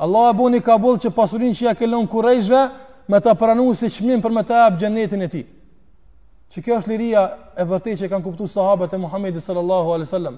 [0.05, 2.63] Allahu e boni kabull që pasurin që ja kellon kurejshve
[3.07, 5.43] me ta pranu si qmim për me ta ap gjenetin e ti
[6.53, 7.21] që kjo është liria
[7.59, 10.37] e vërtetë që kanë kuptuar sahabët e Muhamedit sallallahu alaihi wasallam.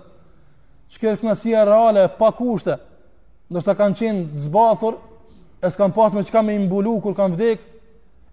[0.91, 2.77] Çka është knasia reale pa kushte?
[3.51, 4.97] Ndoshta kanë qenë zbathur,
[5.63, 7.59] e s'kan pas me çka me imbulu kur kanë vdek,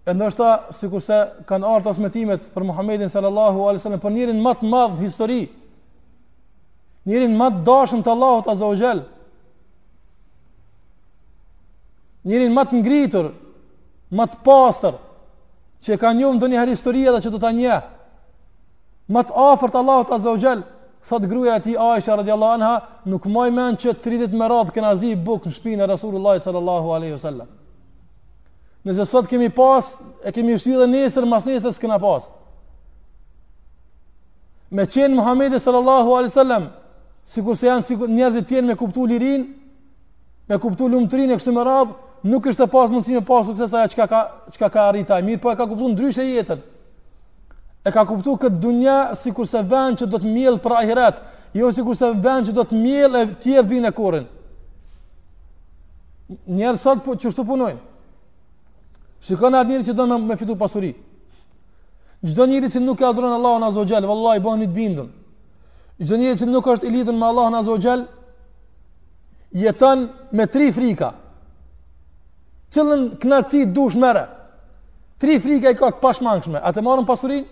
[0.07, 1.19] e ndoshta sikurse
[1.49, 5.41] kanë ardhur transmetimet për Muhamedit sallallahu alaihi wasallam për njërin më të madh histori.
[7.05, 8.95] Njërin më të dashur të Allahut azza wa
[12.25, 13.25] Njërin më të ngritur,
[14.17, 14.95] më të pastër,
[15.85, 17.75] që e ka njëmë dhe një herë historie dhe që të ta nje.
[19.13, 20.63] Më të afërt Allah të azogjel,
[21.05, 22.75] thot gruja ti Aisha radhiyallahu anha,
[23.05, 26.89] nuk moj men që 30 më radhë këna zi bukë në shpinë e Rasulullah sallallahu
[26.97, 27.51] aleyhu sallam.
[28.85, 29.91] Nëse sot kemi pas,
[30.25, 32.25] e kemi shtu dhe nesër, mas nesër s'kena pas.
[34.75, 36.65] Me qenë Muhammedi sallallahu aleyhu sallam,
[37.23, 39.45] si se janë si njerëzit tjenë me kuptu lirin,
[40.49, 41.93] me kuptu lumëtrin e kështu më radhë,
[42.25, 44.21] nuk është të pas mundësi me pas sukses aja çka ka,
[44.55, 46.59] çka ka, ka mirë, po e ka kuptu ndryshe jetën.
[47.85, 51.19] E ka kuptu këtë dunja si kurse ven që do të mjellë për ahiret,
[51.53, 54.25] jo si kurse ven që do të mjellë e tjerë dhvi në korin.
[56.49, 57.77] Njerë sot po, që shtu punojnë.
[59.25, 60.95] Shikon atë njëri që do me, me fitu pasuri.
[62.25, 65.09] Gjdo njëri që nuk e adhronë Allah në azogjel, vëllaj, vallahi një të bindën.
[66.01, 68.07] Gjdo njëri që nuk është i lidhën me Allah në azogjel,
[69.61, 71.11] jeton me tri frika
[72.75, 74.25] cilën knaci dush mëre.
[75.21, 77.45] Tri frike e ka të pashmangshme, a të marën pasurin?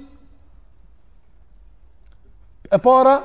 [2.73, 3.19] E para,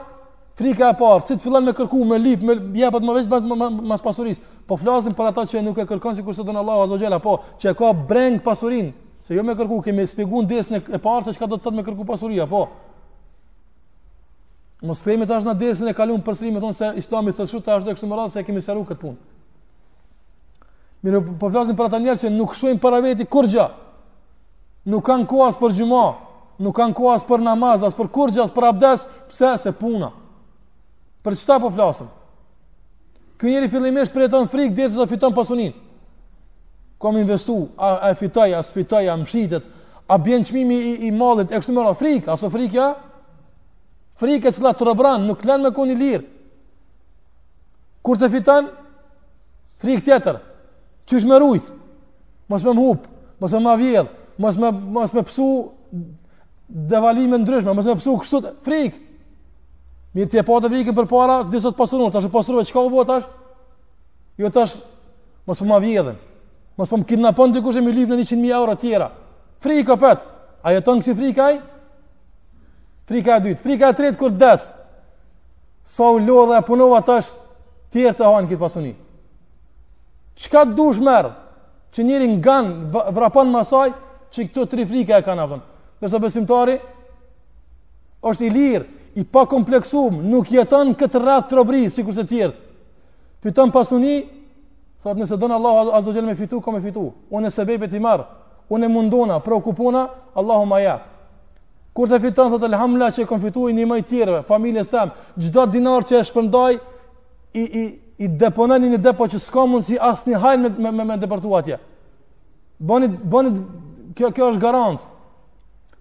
[0.59, 3.41] frike e parë, si të fillan me kërku, me lip, me jepet më veshë,
[3.91, 4.39] mas pasuris,
[4.69, 7.19] po flasin për ata që e nuk e kërkan, si kërse të Allahu Allah, azogjela,
[7.25, 8.93] po, që e ka breng pasurin,
[9.27, 11.81] se jo me kërku, kemi spigun desën e parë, se që ka do të tëtë
[11.81, 12.67] me kërku pasuria, po.
[14.87, 17.89] Mos kthehemi tash në desën e kaluar për me thonë se Islami thotë shumë tash
[17.89, 19.19] do të kemi seru këtë punë.
[21.07, 23.69] Mirë, po flasim për ata njerëz që nuk shohin para veti kur gjë.
[24.91, 26.03] Nuk kanë kohë as për xhumë,
[26.65, 30.09] nuk kanë kohë as për namaz, as për kurxh, as për abdes, pse se puna.
[31.23, 32.09] Për çfarë po flasim?
[33.39, 35.77] Ky njeri fillimisht preton frikë derisa do fiton pasunin.
[36.99, 39.69] Kom investu, a, a fitoj, a sfitoj, a mshitet,
[40.11, 42.89] a bjen qmimi i, i malit, e kështu mëra, frikë, aso frikë, ja?
[44.19, 46.25] Frikë e cila të rëbranë, nuk lenë me koni lirë.
[48.03, 48.73] Kur të fitan,
[49.79, 50.41] frikë tjetër,
[51.09, 51.65] Qysh me rujt?
[52.49, 53.07] Mos me mhup,
[53.41, 54.09] mos me vjedh,
[54.41, 55.47] mos më mos me psu
[56.69, 58.97] devalime ndryshme, mos me psu kështu frik.
[60.17, 63.05] Mi ti e po të vrikën para, di sot pasuron, tash pasuron, çka u bë
[63.09, 63.27] tash?
[64.41, 64.77] Jo tash
[65.49, 66.15] mos më ma
[66.79, 69.09] Mos po më kidnapon dikush e më lyp në 100 mijë euro tjera.
[69.59, 70.29] Frikë pat.
[70.63, 71.57] A jeton kësi frikaj?
[73.11, 74.69] Frika e dytë, frika e tretë kur des.
[75.83, 77.33] Sa u lodha e punova tash
[77.91, 78.95] tjerë të hanë këtë pasuni
[80.45, 81.30] qka të dush merë,
[81.95, 82.59] që njëri nga
[83.16, 83.91] vrapon masaj,
[84.30, 85.62] që këto tri frike e kanë avën.
[86.03, 86.74] Nëse besimtari,
[88.22, 88.86] është i lirë,
[89.18, 92.61] i pa kompleksum, nuk jeton këtë ratë të robri, si kurse tjertë.
[93.43, 94.18] Fiton pasuni,
[94.99, 97.09] sa nëse dënë Allah azo gjelë me fitu, ka me fitu.
[97.30, 98.24] Unë e sebebe ti marë,
[98.70, 100.05] unë e mundona, preokupona,
[100.39, 101.07] Allahu ma japë.
[101.99, 105.64] Kur të fiton, thotë alhamla që e fitu i një maj tjereve, familjes tamë, gjdo
[105.66, 106.78] dinar që e shpëndaj,
[107.55, 107.84] i, i,
[108.19, 111.77] i deponeni një depo që s'ka mundësi asë një hajnë me, me, me depërtu atje.
[112.79, 113.61] Bonit, bonit,
[114.19, 115.07] kjo, kjo është garancë.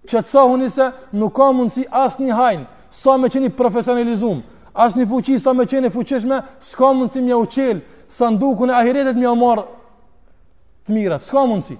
[0.08, 0.88] Që të sohu se
[1.18, 4.40] nuk ka mundësi asë një hajnë, sa më me qeni profesionalizum,
[4.74, 8.80] asë një fuqi, sa më me qeni fuqishme, s'ka mundësi mja uqelë, sandukun e në
[8.82, 9.66] ahiretet mja omarë
[10.88, 11.78] të mirat, s'ka mundësi.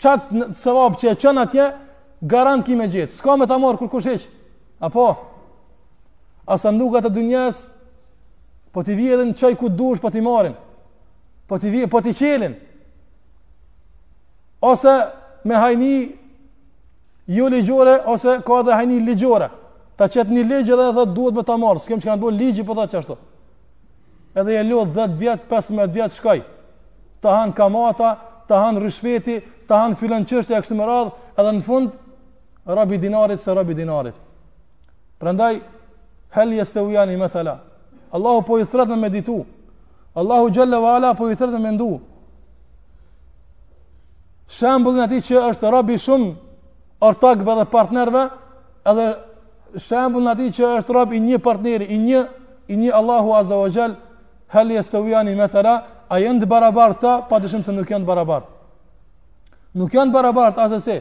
[0.00, 1.70] Çat së që e qënë atje,
[2.30, 4.26] garantë ki me gjithë, s'ka me ta morë kur kush heq.
[4.88, 5.10] Apo?
[6.50, 7.68] Asë sanduka të dunjesë,
[8.72, 10.54] po t'i vjen edhe në qaj ku dush, po t'i marim,
[11.50, 12.54] po t'i vjen, po t'i qelin,
[14.62, 14.92] ose
[15.48, 15.94] me hajni
[17.30, 19.48] ju ligjore, ose ka edhe hajni ligjore,
[19.98, 22.66] ta çet një ligjë edhe dhe duhet me ta marë, s'kem që kanë bërë ligjë,
[22.68, 23.18] po dhe qështu,
[24.38, 26.40] edhe e lodhë 10 vjetë, 15 vjetë shkaj,
[27.24, 28.12] të hanë kamata,
[28.50, 31.98] të hanë rëshveti, të hanë filan çështja e kështu më radhë, edhe në fund,
[32.66, 34.14] rabi dinarit se rabi dinarit.
[35.20, 35.58] Prandaj
[36.32, 37.28] helje së të ujani me
[38.12, 39.44] Allahu po i thret me meditu.
[40.16, 42.00] Allahu xhalla vë ala po i thret me mendu.
[44.50, 46.30] Shembullin ati që është rob i shumë
[47.06, 48.22] ortakëve dhe partnerëve,
[48.90, 49.06] edhe
[49.78, 52.24] shembullin ati që është rob i një partneri, i një
[52.70, 53.96] i një Allahu azza wa xal,
[54.54, 55.72] hal yastawiyani mathala,
[56.06, 58.50] a jëndë barabartë ta, pa shumë se nuk janë të barabartë.
[59.74, 61.00] Nuk janë të barabartë asëse.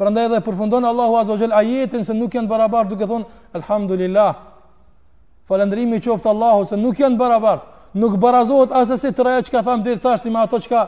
[0.00, 3.28] Prandaj edhe përfundon Allahu azza wa xal ajetin se nuk janë të barabartë duke thonë
[3.60, 4.32] alhamdulillah,
[5.48, 7.64] Falëndrimi qoftë Allahut se nuk janë barabart.
[7.94, 10.82] Nuk barazohet as të të që ka thamë deri tash me ato çka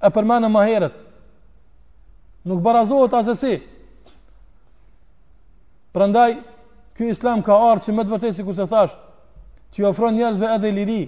[0.00, 0.94] e përmenë më herët.
[2.48, 3.52] Nuk barazohet as se.
[5.92, 6.36] Prandaj
[6.96, 8.94] ky Islam ka ardhur që më të vërtetë sikur të thash,
[9.72, 11.02] ti ofron njerëzve edhe liri,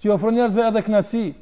[0.00, 1.34] ti ofron njerëzve edhe knaci,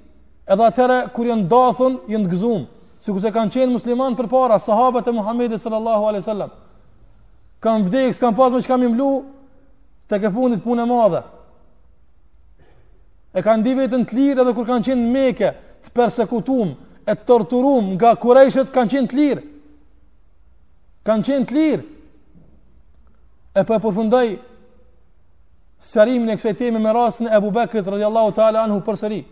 [0.48, 2.62] Edhe atëra kur janë dathun, janë të gëzuar,
[3.04, 6.54] sikur se kanë qenë muslimanë përpara sahabët e Muhamedit sallallahu alaihi wasallam.
[7.60, 9.10] Kan vdekës, kan pas më çka më blu,
[10.08, 11.20] të ke fundit punë e madhe.
[13.36, 15.50] E kanë di vetën të lirë edhe kur kanë qenë meke,
[15.86, 16.72] të persekutum,
[17.08, 19.44] e të torturum, nga kurejshet kanë qenë të lirë.
[21.08, 21.86] Kanë qenë të lirë.
[23.54, 24.30] E për po e përfundaj
[25.88, 29.22] sërimin e kësaj teme me rasën e Ebu Bekrit radiallahu ta'ala anhu për sëri.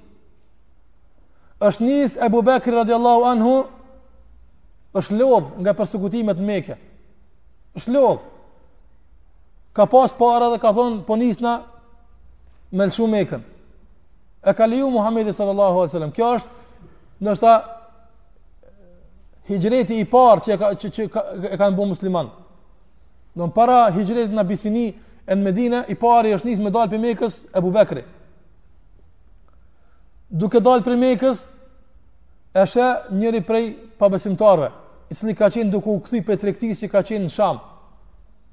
[1.68, 3.54] është njësë Ebu Bekrit radiallahu anhu
[4.98, 6.74] është lodhë nga persekutimet meke.
[7.76, 8.35] është lodhë
[9.76, 11.52] ka pas para dhe ka thon po nisna
[12.72, 13.42] me lshu Mekën.
[14.46, 16.12] E ka liu Muhamedi sallallahu alaihi wasallam.
[16.16, 17.52] Kjo është ndoshta
[19.48, 21.20] hijreti i parë që ka që, që ka,
[21.52, 22.28] e kanë bën musliman.
[23.36, 24.86] Do para hijretit në Abisini
[25.28, 28.04] e në Medina i pari është nisë me dalë për Mekës e Bubekri.
[30.40, 31.44] Duke dalë për Mekës
[32.64, 32.88] është
[33.20, 33.64] njëri prej
[34.00, 34.72] pabesimtarve
[35.12, 37.60] i cili ka qenë duku u këthi për trektisë ka qenë në Sham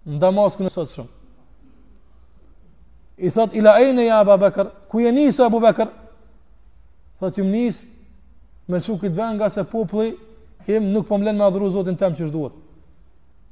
[0.06, 1.13] në damasku në sotë shumë
[3.18, 5.88] i thot ila ejne ja Abu Bekr ku je e Abu Bekr
[7.20, 7.88] thot ju më
[8.68, 10.18] me lëshu këtë venga nga se popli
[10.66, 12.54] him nuk po mlen me adhuru zotin tem që shduhet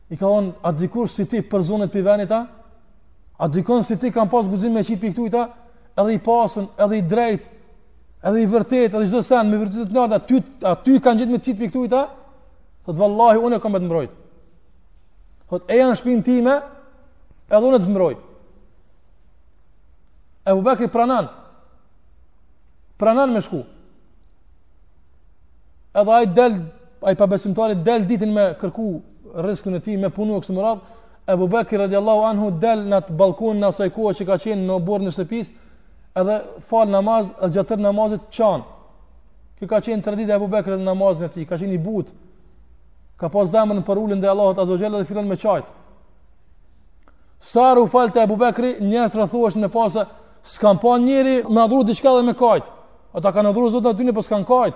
[0.09, 2.47] i ka thonë a dikur si ti për zonët për venita
[3.37, 5.47] a dikon si ti kam pas guzim me qitë për këtujta
[5.97, 7.49] edhe i pasën edhe i drejt
[8.23, 11.31] edhe i vërtet edhe i sen, me vërtetet të nada ty, a ty kanë gjithë
[11.31, 12.01] me qitë për këtujta
[12.85, 14.17] thot vallahi unë e kam e të mbrojt
[15.49, 16.55] thot e janë shpin time
[17.51, 18.29] edhe unë e të mbrojt
[20.47, 21.27] Ebu Bekri pranan
[22.97, 23.61] pranan me shku
[25.93, 26.53] edhe ajt del
[27.01, 28.89] ajt pa besimtuarit del ditin me kërku
[29.45, 30.79] rëskën e ti me punu e kësë mërad
[31.29, 34.79] Ebu Bekri radiallahu anhu del në të balkon në asaj kohë që ka qenë në
[34.87, 35.51] borë në shtëpis
[36.21, 36.37] edhe
[36.69, 38.65] fal namaz edhe gjatër namazit qan
[39.59, 42.09] kë ka qenë tradit e Ebu Bekri në namazin e ti ka qenë i but
[43.21, 45.69] ka pas dhamën për ullin dhe Allahot azogjel dhe filan me qajt
[47.41, 49.25] Saru falte të Ebu Bekri, njështë
[49.63, 50.03] në pasë,
[50.43, 52.65] s'kan pa njëri me adhuru diçka dhe me kajt.
[53.13, 54.75] Ata kanë adhuru Zotin aty ne po s'kan kajt.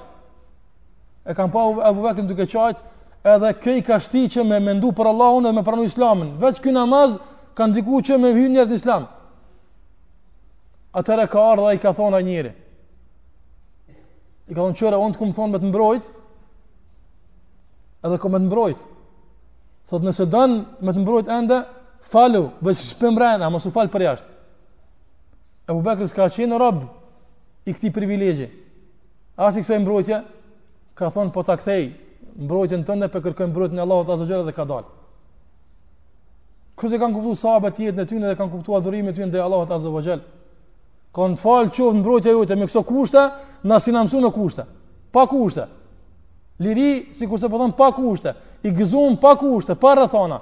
[1.25, 2.77] E kanë pa e Bekrin duke qajt,
[3.25, 6.35] edhe kë i ka shti që me mendu për Allahun dhe me pranu Islamin.
[6.41, 7.17] Vetë ky namaz
[7.57, 9.07] ka ndikuar që me hyrë njerëz në Islam.
[10.95, 12.51] Atëra ka ardha i ka thonë njëri.
[14.47, 16.11] I ka thonë qëre "Unë të kum thon me të mbrojt."
[18.05, 18.77] Edhe kom me të mbrojt.
[19.89, 21.63] Thotë, "Nëse dënë me të mbrojt ende,
[22.11, 24.34] falu, bëj shpëmbrenë, mos u fal për jashtë."
[25.69, 26.83] Ebu Bekri s'ka qenë rab
[27.65, 28.49] i këti privilegje.
[29.37, 30.19] As i kësoj mbrojtja,
[30.95, 31.87] ka thonë po ta kthej
[32.45, 34.87] mbrojtjen tënde për kërkoj mbrojtjen e Allahut azza xalla dhe ka dalë.
[36.75, 39.41] Kështë se kanë kuptuar sahabët të në tyne dhe kanë kuptuar adhurimin e dhe ndaj
[39.45, 40.21] Allahut azza wa xal.
[41.15, 43.25] Kan fal çu mbrojtja jote me këso kushte,
[43.63, 44.65] në si na në kushte.
[45.11, 45.65] Pa kushte.
[46.59, 50.39] Liri, si se po thon pa kushte, i gëzuam pa kushte, pa rrethona.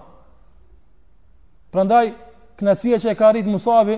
[1.72, 2.14] Prandaj,
[2.58, 3.98] knasia që e ka arrit Musabi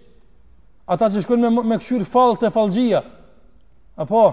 [0.87, 3.01] ata që shkojnë me, me këshyrë falë të falëgjia,
[4.01, 4.23] apo,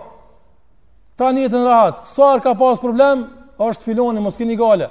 [1.18, 3.26] ta njëtë në rahatë, sarë ka pas problem,
[3.58, 4.88] është filoni, mos keni gale.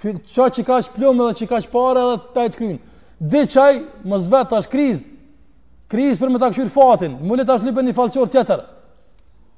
[0.00, 2.78] Qa që ka që plume dhe që ka që pare dhe ta i të krynë.
[3.20, 3.70] Dhe qaj,
[4.10, 5.10] më zvetë është krizë,
[5.92, 8.64] krizë për me ta këshyrë fatin, Mu le ta shlipe një falëqor tjetër.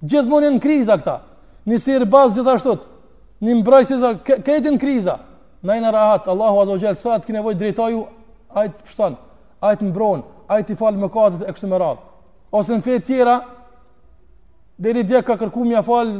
[0.02, 1.16] Gjithë më njën kriza këta,
[1.70, 2.78] një sirë bazë gjithashtu.
[3.42, 4.08] një mbrojësit dhe
[4.46, 5.16] këtën kriza,
[5.66, 8.04] në e në rahatë, Allahu Azogjel, sa të kënevoj drejtoju,
[8.54, 9.16] të pështon,
[9.66, 10.20] ajtë mbron,
[10.52, 12.00] ai ti fal mëkatet e kështu me radh.
[12.52, 13.36] Ose në fe të tjera
[14.82, 16.10] deri dje ka kërkuar mja fal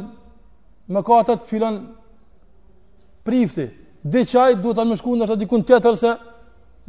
[0.89, 1.81] mëkatet filon
[3.27, 3.69] prifti.
[4.03, 6.15] Dhe çaj duhet të më shku ndoshta dikun tjetër se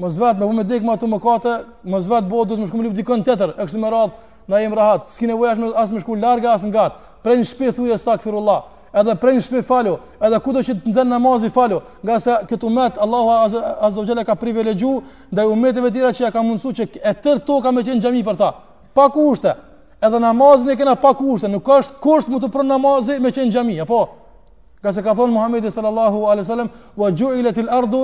[0.02, 1.52] mos vet me bu me dek me ato mëkate,
[1.92, 4.14] mos vet bëu duhet të më shku më lup dikun tjetër e kështu me radh.
[4.46, 6.98] Na jem rahat, s'ke nevojë as më shku larg as ngat.
[7.24, 8.18] Pren shpi thuje sta
[8.94, 12.98] edhe prej shpi falu, edhe kudo që të nxen namazi falu, nga se këtë umet
[13.02, 14.94] Allahu Azogjela ka privilegju
[15.34, 18.22] ndaj umetive tira që ja ka mundësu që e tërë to ka me qenë gjemi
[18.24, 18.50] për ta.
[18.94, 19.54] Pa kushte,
[20.02, 23.52] edhe namazin e kena pa kushte, nuk është kusht më të prënë namazi me qenë
[23.56, 24.04] gjemi, po,
[24.84, 26.48] Nga se ka thonë Muhammedi sallallahu a.s.
[26.96, 28.02] Wa gju i letil ardu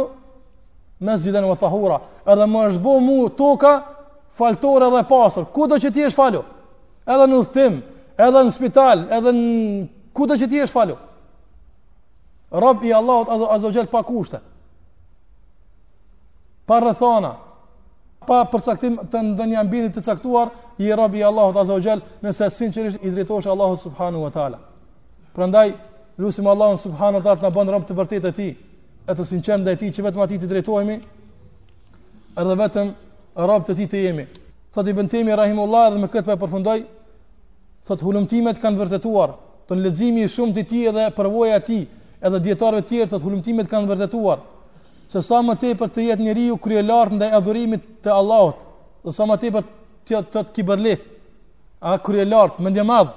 [0.99, 1.12] me
[1.61, 3.82] tahura, edhe më është bo mu toka
[4.32, 6.41] faltore dhe pasur, kudo që ti është falu,
[7.07, 7.82] edhe në thtim,
[8.16, 10.96] edhe në spital, edhe në ku do që ti jesh falu?
[12.50, 14.40] Rab i Allahot azo, azo pa kushte.
[16.66, 17.34] Pa rëthana,
[18.26, 23.04] pa përcaktim të ndënjë ambinit të caktuar, i Rab i Allahot azo gjel nëse sinqerisht
[23.04, 24.58] i dritosh Allahot subhanu wa ta'ala.
[25.34, 25.72] Prandaj,
[26.18, 28.48] lusim Allahot subhanu wa ta'ala të në bënë rëmë të vërtit e ti,
[29.06, 30.98] e të sinqerim dhe ti që vetëm ati të dritohemi,
[32.38, 32.92] edhe vetëm
[33.38, 34.26] rëmë të ti të jemi.
[34.74, 36.80] Thot i bëntemi, rahimullah, edhe me këtë për po përfundoj,
[37.86, 39.32] thot hulumtimet kanë vërtetuar,
[39.71, 41.77] të në ledzimi shumë të ti edhe përvoja ti
[42.27, 44.39] edhe djetarve tjerë të të hulumtimit kanë vërdetuar
[45.12, 48.59] se sa më te për të jetë një riu kryelartë nda e adhurimit të Allahot
[49.07, 49.62] dhe sa më te për
[50.09, 50.95] të të të kiberle
[51.81, 53.14] a kryelartë më ndje madhë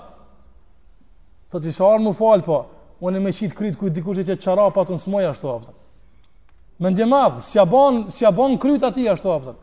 [1.56, 2.58] të të shuar më falë po
[3.04, 5.00] më me qitë krytë kujtë dikush e që qara pa të në
[5.34, 5.80] ashtu apëtë
[6.84, 9.62] më ndje madhë si abon, si abon krytë ati ashtu apëtë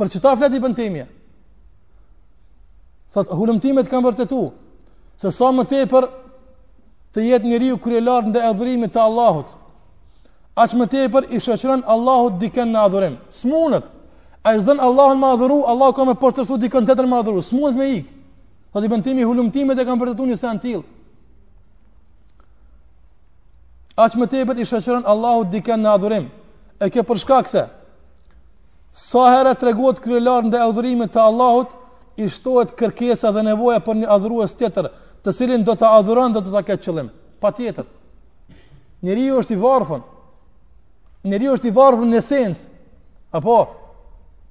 [0.00, 1.06] për që ta fletë i bëntimje
[3.12, 4.52] Thot, hulumtimet kanë vërtetuar
[5.20, 6.04] se sa më tepër
[7.12, 9.48] të jetë njëri u kryelar në dhe të Allahut,
[10.56, 13.16] aq më tepër i shëqëran Allahut diken në adhurim.
[13.28, 13.84] Smunët,
[14.44, 17.42] a i zënë Allahun më adhuru, Allah ka me përstërsu diken të tërë më adhuru,
[17.44, 18.08] smunët me ikë.
[18.70, 20.84] Tha po di bëntimi hulumtimet e kam vërtetu një sen tilë.
[24.00, 26.30] Aq më tepër i shëqëran Allahut diken në adhurim.
[26.80, 27.66] E ke përshka këse,
[29.04, 31.76] sa herë të regot kryelar në dhe të Allahut,
[32.20, 36.34] i shtohet kërkesa dhe nevoja për një adhruës tjetër, të të cilin do ta adhurojnë
[36.38, 37.10] do të ta ketë qëllim.
[37.40, 37.86] Patjetër.
[39.04, 40.02] Njeriu është i varfën.
[41.28, 42.68] Njeriu është i varfën në esencë.
[43.36, 43.58] Apo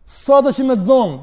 [0.09, 1.15] sa do të më dhon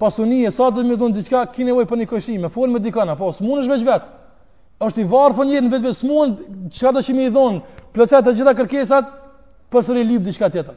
[0.00, 2.80] pasunie, sa do të më dhon diçka, ki nevojë për një koshim, më fol me
[2.82, 4.12] dikën, apo smunesh veç vetë.
[4.84, 6.34] Është i varfën një në vetë smun,
[6.74, 7.60] çka do të më i dhon,
[7.94, 9.12] plotë të gjitha kërkesat
[9.70, 10.74] për sërë lip diçka tjetër.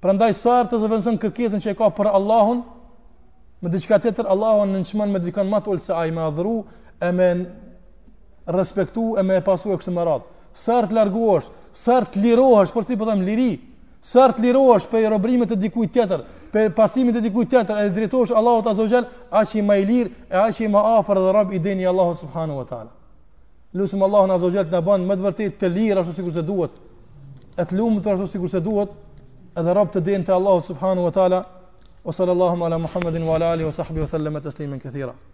[0.00, 2.62] Prandaj sa të zëvendëson kërkesën që e ka për Allahun,
[3.60, 6.54] me diçka tjetër Allahu në nënçmon me dikon më të ulë se ai më adhuru,
[7.04, 7.30] e më
[8.56, 10.24] respektu, e më pasu e kështu radh.
[10.56, 13.58] Sër të larguosh, sër të lirohesh, por si po them liri,
[14.02, 18.32] sër të lirohesh për robrimet të dikujt tjetër, për pasimin e dikujt tjetër, e drejtohesh
[18.34, 21.52] Allahut azza wajal, aq i më i lir, e aq i më afër dhe rob
[21.54, 22.90] i dinj Allahu subhanahu wa taala.
[23.76, 26.42] Lusim Allahu azza wajal të na bën më të vërtet të lir ashtu sikur se
[26.42, 26.80] duhet.
[27.54, 28.96] E të lumtur ashtu sikur se duhet,
[29.58, 31.44] edhe rob të dinë te Allahu subhanahu wa taala.
[32.04, 35.29] وصلى اللهم على محمد وعلى آله وصحبه وسلم تسليما كثيرا